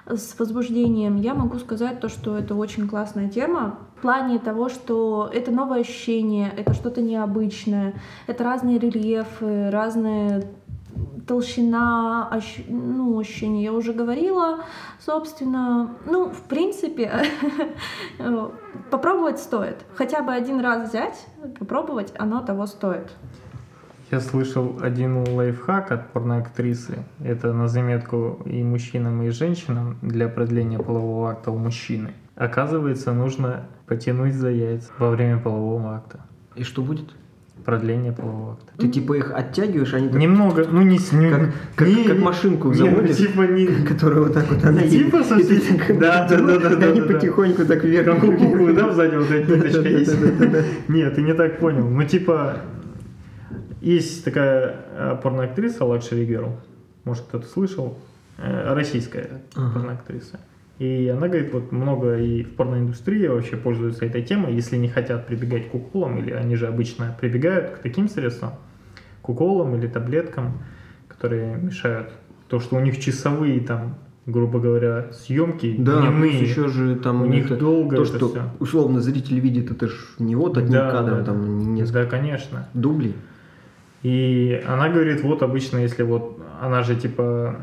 [0.06, 5.30] с возбуждением, я могу сказать то, что это очень классная тема в плане того, что
[5.32, 7.94] это новое ощущение, это что-то необычное,
[8.26, 10.46] это разные рельефы, разные
[11.26, 12.58] толщина ощ...
[12.68, 14.60] ну, ощущений я уже говорила,
[15.00, 15.90] собственно.
[16.06, 17.12] Ну, в принципе,
[18.90, 19.76] попробовать стоит.
[19.94, 21.26] Хотя бы один раз взять,
[21.58, 23.10] попробовать, оно того стоит.
[24.10, 26.98] Я слышал один лайфхак от порноактрисы.
[27.24, 32.12] Это на заметку и мужчинам, и женщинам для продления полового акта у мужчины.
[32.36, 36.20] Оказывается, нужно потянуть за яйца во время полового акта.
[36.54, 37.14] И что будет?
[37.64, 38.72] продление полового акта.
[38.78, 42.18] Ты типа их оттягиваешь, они так, Немного, ну не с не- как, как, не- как
[42.20, 43.66] машинку заводишь, типа не...
[43.66, 46.86] которая вот так вот она Не типа ты совсем- так Да, да, да, да, да,
[46.86, 47.14] Они да, да.
[47.14, 48.04] потихоньку так вверх.
[48.06, 50.14] Как у куклы, да, сзади вот эта ниточка есть?
[50.88, 51.88] Нет, ты не так понял.
[51.88, 52.58] Ну, типа,
[53.90, 56.56] есть такая э, порноактриса Luxury Girl,
[57.04, 57.96] может, кто-то слышал,
[58.38, 59.74] э, российская Ага.
[59.74, 60.40] порноактриса.
[60.78, 65.26] И она говорит, вот много и в порноиндустрии вообще пользуются этой темой, если не хотят
[65.26, 68.50] прибегать к уколам, или они же обычно прибегают к таким средствам,
[69.22, 70.58] к уколам или таблеткам,
[71.08, 72.10] которые мешают.
[72.48, 73.94] То, что у них часовые там,
[74.26, 78.28] грубо говоря, съемки Да, дневные, еще же там у них это- долго то, это что
[78.28, 78.42] всё.
[78.60, 82.06] условно зритель видит, это ж не вот одним Да, кадром, да, там не несколько Да,
[82.06, 82.68] конечно.
[82.74, 83.14] дублей.
[84.02, 87.56] И она говорит, вот обычно, если вот она же типа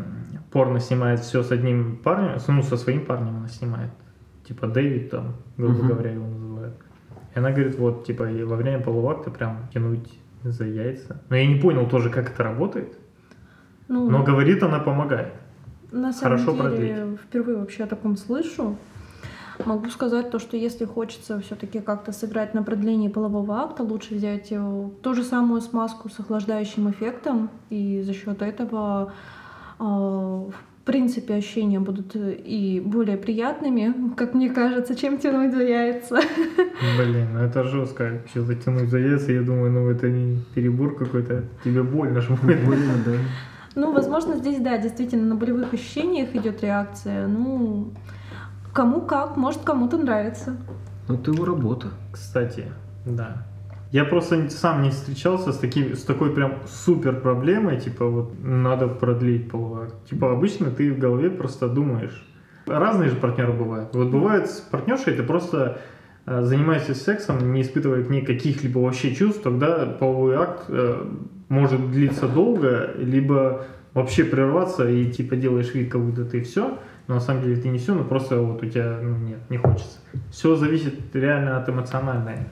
[0.51, 3.89] порно снимает все с одним парнем, ну со своим парнем она снимает,
[4.47, 5.87] типа Дэвид там, грубо Мгм.
[5.87, 6.75] говоря, его называют.
[7.35, 10.09] И она говорит, вот типа и во время полового акта прям тянуть
[10.43, 11.21] за яйца.
[11.29, 12.97] Но я не понял тоже, как это работает.
[13.87, 15.33] Ну, Но говорит, она помогает.
[15.91, 17.19] На самом Хорошо деле, продлить.
[17.21, 18.75] впервые вообще о таком слышу.
[19.65, 24.47] Могу сказать то, что если хочется все-таки как-то сыграть на продлении полового акта, лучше взять
[24.51, 29.13] э, ту же самую смазку с охлаждающим эффектом, и за счет этого,
[29.79, 35.63] э, в принципе, ощущения будут э, и более приятными, как мне кажется, чем тянуть за
[35.63, 36.19] яйца.
[36.97, 38.21] Блин, ну это жестко.
[38.27, 41.43] Все затянуть за яйца, я думаю, ну это не перебор какой-то.
[41.63, 42.65] Тебе больно же будет.
[42.65, 43.13] Больно, да.
[43.75, 47.27] Ну, возможно, здесь, да, действительно, на болевых ощущениях идет реакция.
[47.27, 47.91] Ну,
[48.73, 50.57] кому как, может, кому-то нравится.
[51.07, 51.87] Ну, это его работа.
[52.11, 52.65] Кстати,
[53.05, 53.45] да.
[53.91, 58.87] Я просто сам не встречался с, таким, с такой прям супер проблемой, типа вот надо
[58.87, 59.95] продлить половой акт.
[60.09, 62.25] Типа обычно ты в голове просто думаешь.
[62.65, 63.93] Разные же партнеры бывают.
[63.93, 65.79] Вот бывает с партнершей ты просто
[66.25, 71.05] э, занимаешься сексом, не испытывая к ней каких-либо вообще чувств, тогда половой акт э,
[71.49, 77.15] может длиться долго, либо вообще прерваться и типа делаешь вид, как будто ты все, но
[77.15, 79.99] на самом деле ты не все, но просто вот у тебя ну, нет, не хочется.
[80.31, 82.47] Все зависит реально от эмоциональной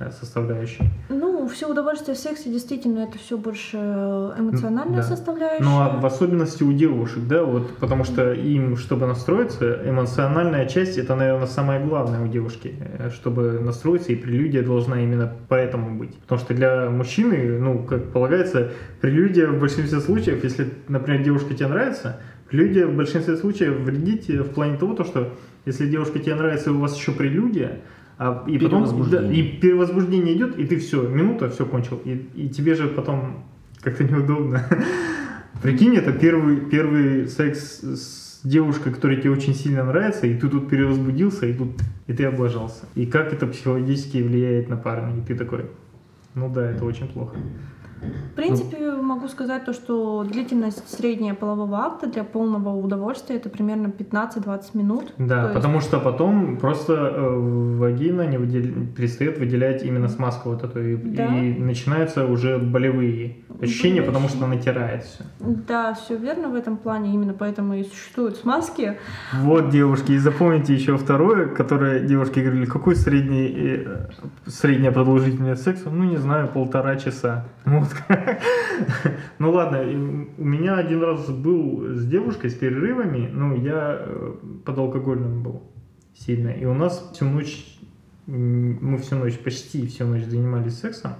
[0.00, 0.82] э, составляющей.
[1.08, 5.02] Ну, все удовольствие в сексе действительно это все больше эмоциональная Да.
[5.04, 5.62] составляющая.
[5.64, 10.98] Ну, а в особенности у девушек, да, вот, потому что им, чтобы настроиться, эмоциональная часть,
[10.98, 16.16] это, наверное, самое главное у девушки, э, чтобы настроиться, и прелюдия должна именно поэтому быть.
[16.18, 21.68] Потому что для мужчины, ну, как полагается, прелюдия в большинстве случаев, если, например, девушка тебе
[21.68, 22.16] нравится,
[22.56, 25.34] прелюдия в большинстве случаев вредит тебе в плане того, то, что
[25.66, 27.80] если девушка тебе нравится, и у вас еще прелюдия,
[28.18, 32.00] а, и потом да, и перевозбуждение идет, и ты все, минута, все кончил.
[32.04, 33.44] И, и тебе же потом
[33.82, 34.64] как-то неудобно.
[35.62, 40.70] Прикинь, это первый, первый секс с девушкой, которая тебе очень сильно нравится, и ты тут
[40.70, 41.68] перевозбудился, и тут
[42.06, 42.86] и ты облажался.
[42.94, 45.14] И как это психологически влияет на парня?
[45.18, 45.66] И ты такой,
[46.34, 47.36] ну да, это очень плохо.
[48.02, 53.86] В принципе, могу сказать то, что длительность средняя полового акта для полного удовольствия это примерно
[53.88, 55.14] 15-20 минут.
[55.18, 60.50] Да, То есть- потому что потом просто э, вагина не выдел- перестает выделять именно смазку
[60.50, 61.26] вот эту, и, Да.
[61.34, 65.24] и начинаются уже болевые ощущения, Болевые потому что натирает все.
[65.40, 68.98] Да, все верно в этом плане, именно поэтому и существуют смазки.
[69.42, 74.08] Вот, девушки, и запомните еще второе, которое девушки говорили, какой средний, э,
[74.46, 75.88] средняя продолжительность секса?
[75.90, 77.44] Ну, не знаю, полтора часа.
[77.64, 77.85] Вот.
[79.38, 79.80] Ну ладно,
[80.38, 84.34] у меня один раз был с девушкой с перерывами, ну, я э,
[84.64, 85.62] под алкогольным был
[86.14, 87.78] сильно, и у нас всю ночь,
[88.26, 91.12] мы всю ночь, почти всю ночь занимались сексом,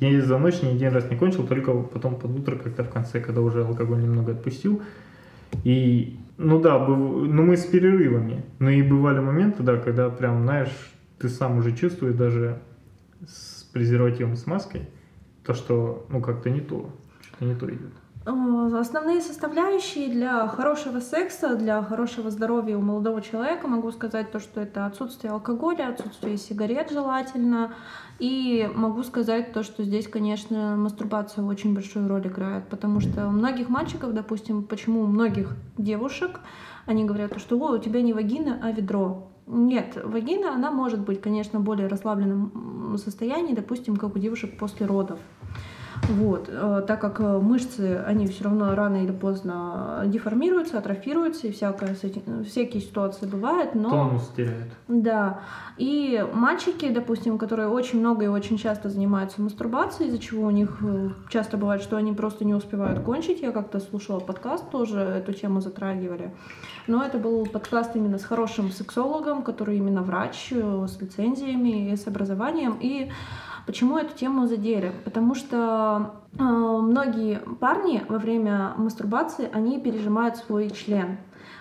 [0.00, 3.20] я за ночь ни один раз не кончил, только потом под утро как-то в конце,
[3.20, 4.80] когда уже алкоголь немного отпустил,
[5.64, 8.44] и, ну да, быв- ну мы с перерывами.
[8.58, 10.72] Но и бывали моменты, да, когда прям, знаешь,
[11.18, 12.60] ты сам уже чувствуешь даже
[13.26, 14.88] с презервативом, с маской,
[15.50, 16.90] то, что, ну, как-то не то,
[17.22, 17.90] что-то не то идет.
[18.24, 24.38] Э, Основные составляющие для хорошего секса, для хорошего здоровья у молодого человека, могу сказать то,
[24.38, 27.74] что это отсутствие алкоголя, отсутствие сигарет желательно.
[28.20, 33.30] И могу сказать то, что здесь, конечно, мастурбация очень большую роль играет, потому что у
[33.30, 36.38] многих мальчиков, допустим, почему у многих девушек,
[36.86, 39.29] они говорят, что «О, у тебя не вагина, а ведро».
[39.52, 44.86] Нет, вагина, она может быть, конечно, в более расслабленном состоянии, допустим, как у девушек после
[44.86, 45.18] родов.
[46.08, 51.52] Вот, э, так как э, мышцы, они все равно рано или поздно деформируются, атрофируются, и
[51.52, 53.90] всякое, всякие ситуации бывают, но...
[53.90, 54.72] Тонус теряет.
[54.88, 55.40] Да.
[55.76, 60.78] И мальчики, допустим, которые очень много и очень часто занимаются мастурбацией, из-за чего у них
[60.82, 63.40] э, часто бывает, что они просто не успевают кончить.
[63.40, 66.32] Я как-то слушала подкаст, тоже эту тему затрагивали.
[66.86, 72.06] Но это был подкаст именно с хорошим сексологом, который именно врач, с лицензиями и с
[72.06, 72.76] образованием.
[72.80, 73.10] И
[73.70, 74.90] Почему эту тему задели?
[75.04, 81.18] Потому что э, многие парни во время мастурбации, они пережимают свой член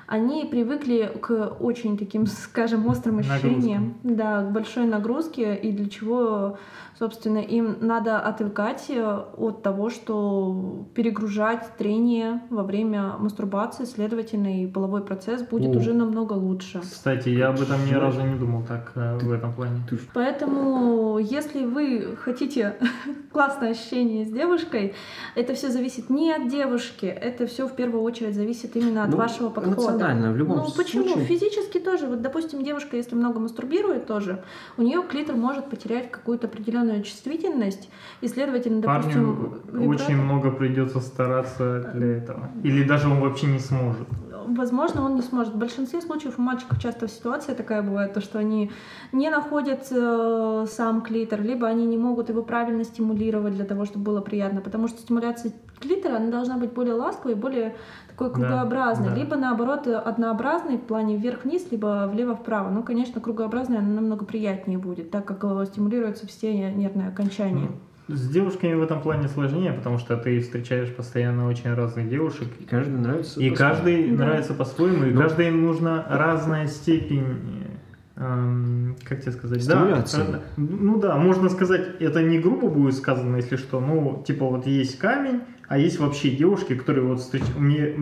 [0.10, 4.16] они привыкли к очень таким, скажем, острым ощущениям, Нагрузкам.
[4.16, 6.58] да, к большой нагрузке, и для чего,
[6.98, 14.68] собственно, им надо отвлекать э, от того, что перегружать трение во время мастурбации, следовательно, и
[14.68, 15.78] половой процесс будет О.
[15.80, 16.82] уже намного лучше.
[16.82, 19.82] Кстати, я об этом ни разу не думал так э, в этом плане.
[19.90, 22.78] Ты Поэтому, если вы хотите
[23.32, 24.96] классное ощущение с девушкой,
[25.36, 29.18] это все зависит не от девушки, это все в первую очередь зависит именно от Ну,
[29.18, 29.99] вашего подхода.
[30.00, 31.04] Эмоционально, в любом ну почему?
[31.04, 31.26] случае.
[31.26, 32.08] Физически тоже.
[32.08, 34.44] Вот, допустим, девушка, если много мастурбирует тоже,
[34.78, 37.90] у нее клитор может потерять какую-то определенную чувствительность,
[38.22, 42.50] и, следовательно, допустим, Парню очень много придется стараться для этого.
[42.64, 44.08] Или даже он вообще не сможет.
[44.48, 45.54] Возможно, он не сможет.
[45.54, 48.72] В большинстве случаев у мальчиков часто ситуация такая бывает, то, что они
[49.12, 54.06] не находят э, сам клитор, либо они не могут его правильно стимулировать для того, чтобы
[54.06, 57.76] было приятно, потому что стимуляция клитора, она должна быть более ласковой, более
[58.20, 59.16] такой Да, кругообразной, да.
[59.16, 62.70] либо наоборот э, однообразной в плане вверх-вниз, либо влево-вправо.
[62.70, 67.70] Ну, конечно, кругообразная она намного приятнее будет, так как э, стимулируются все нервные окончания.
[68.08, 72.48] С девушками в этом плане сложнее, потому что ты встречаешь постоянно очень разных девушек.
[72.60, 73.40] И каждый нравится.
[73.40, 73.56] И по-своему.
[73.56, 74.26] каждый Да.
[74.26, 75.22] нравится по-своему, и Ну.
[75.22, 77.68] каждой нужна разная степень,
[78.16, 80.24] эм, как тебе сказать, Стимуляции.
[80.32, 84.66] Да, ну да, можно сказать, это не грубо будет сказано, если что, ну, типа вот
[84.66, 87.44] есть камень, а есть вообще девушки, которые вот встреч...
[87.56, 87.94] мне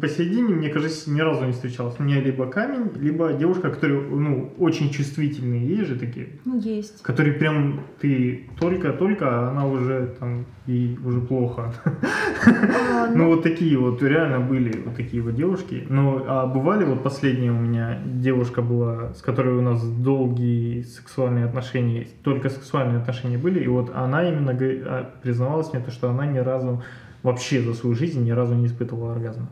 [0.00, 1.96] посередине, мне кажется, ни разу не встречалась.
[1.98, 7.02] У меня либо камень, либо девушка, которые, ну, очень чувствительные, есть же такие, Ну, Есть.
[7.02, 11.74] которые прям ты только-только, а она уже там, и уже плохо.
[11.84, 15.84] А, Ну, вот такие вот реально были вот такие вот девушки.
[15.90, 21.44] Ну, а бывали вот последние у меня девушка была, с которой у нас долгие сексуальные
[21.44, 26.24] отношения, только сексуальные отношения были, и вот она именно а, признавалась мне, то, что она
[26.24, 26.82] ни разу
[27.22, 29.48] вообще за свою жизнь ни разу не испытывала оргазма.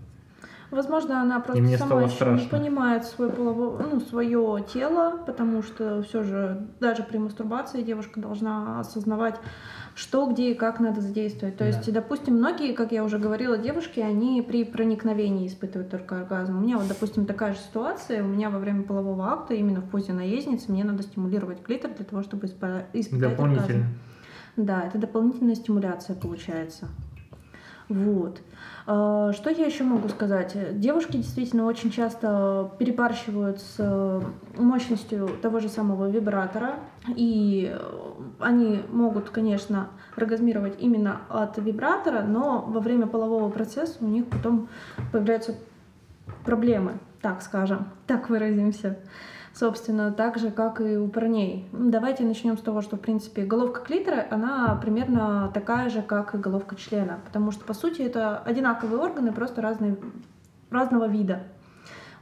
[0.71, 2.49] Возможно, она просто сама еще не страшно.
[2.51, 3.83] понимает свой полово...
[3.91, 9.37] ну, свое тело, потому что все же даже при мастурбации девушка должна осознавать,
[9.95, 11.57] что, где и как надо задействовать.
[11.57, 11.69] То Да.
[11.69, 16.59] есть, допустим, многие, как я уже говорила, девушки, они при проникновении испытывают только оргазм.
[16.59, 18.23] У меня вот, допустим, такая же ситуация.
[18.23, 22.05] У меня во время полового акта, именно в позе наездницы, мне надо стимулировать клитор для
[22.05, 23.85] того, чтобы испытать оргазм.
[24.57, 26.89] Да, это дополнительная стимуляция получается.
[27.89, 28.41] Вот.
[28.87, 30.57] А, Что я еще могу сказать?
[30.79, 34.23] Девушки действительно очень часто перебарщивают с э,
[34.57, 36.77] мощностью того же самого вибратора,
[37.09, 37.75] и
[38.39, 44.69] они могут, конечно, оргазмировать именно от вибратора, но во время полового процесса у них потом
[45.13, 45.55] появляются
[46.45, 48.99] проблемы, так скажем, так выразимся.
[49.55, 51.69] Собственно, так же, как и у парней.
[51.73, 56.35] Ну, Давайте начнем с того, что, в принципе, головка клитора, она примерно такая же, как
[56.35, 57.19] и головка члена.
[57.25, 59.97] Потому что, по сути, это одинаковые органы, просто разные,
[60.71, 61.43] разного вида.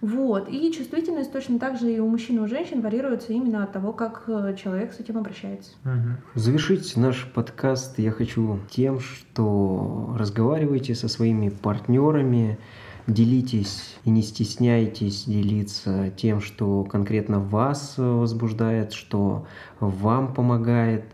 [0.01, 0.49] Вот.
[0.49, 3.93] И чувствительность точно так же и у мужчин, и у женщин варьируется именно от того,
[3.93, 5.73] как э, человек с этим обращается.
[5.85, 6.19] Мгм.
[6.35, 12.59] Завершить наш подкаст я хочу тем, что разговаривайте со своими партнерами,
[13.07, 19.47] делитесь и не стесняйтесь делиться тем, что конкретно вас возбуждает, что
[19.81, 21.05] вам помогает,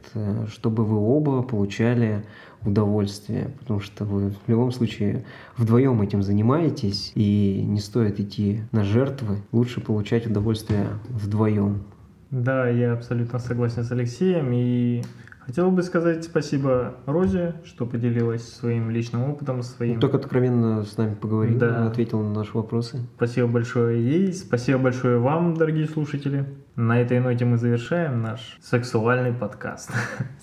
[0.49, 2.25] чтобы вы оба получали
[2.65, 5.25] удовольствие, потому что вы в любом случае
[5.57, 11.83] вдвоем этим занимаетесь, и не стоит идти на жертвы, лучше получать удовольствие вдвоем.
[12.31, 15.03] Да, я абсолютно согласен с Алексеем и
[15.47, 19.95] хотел бы сказать спасибо Розе, что поделилась своим личным опытом, своим.
[19.97, 21.87] Ну, Так откровенно с нами поговорил, Да.
[21.87, 23.01] ответил на наши вопросы.
[23.17, 26.47] Спасибо большое ей, спасибо большое вам, дорогие слушатели.
[26.75, 29.91] На этой ноте мы завершаем наш сексуальный подкаст.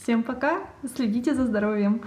[0.04, 0.60] Всем пока,
[0.96, 2.02] следите за здоровьем.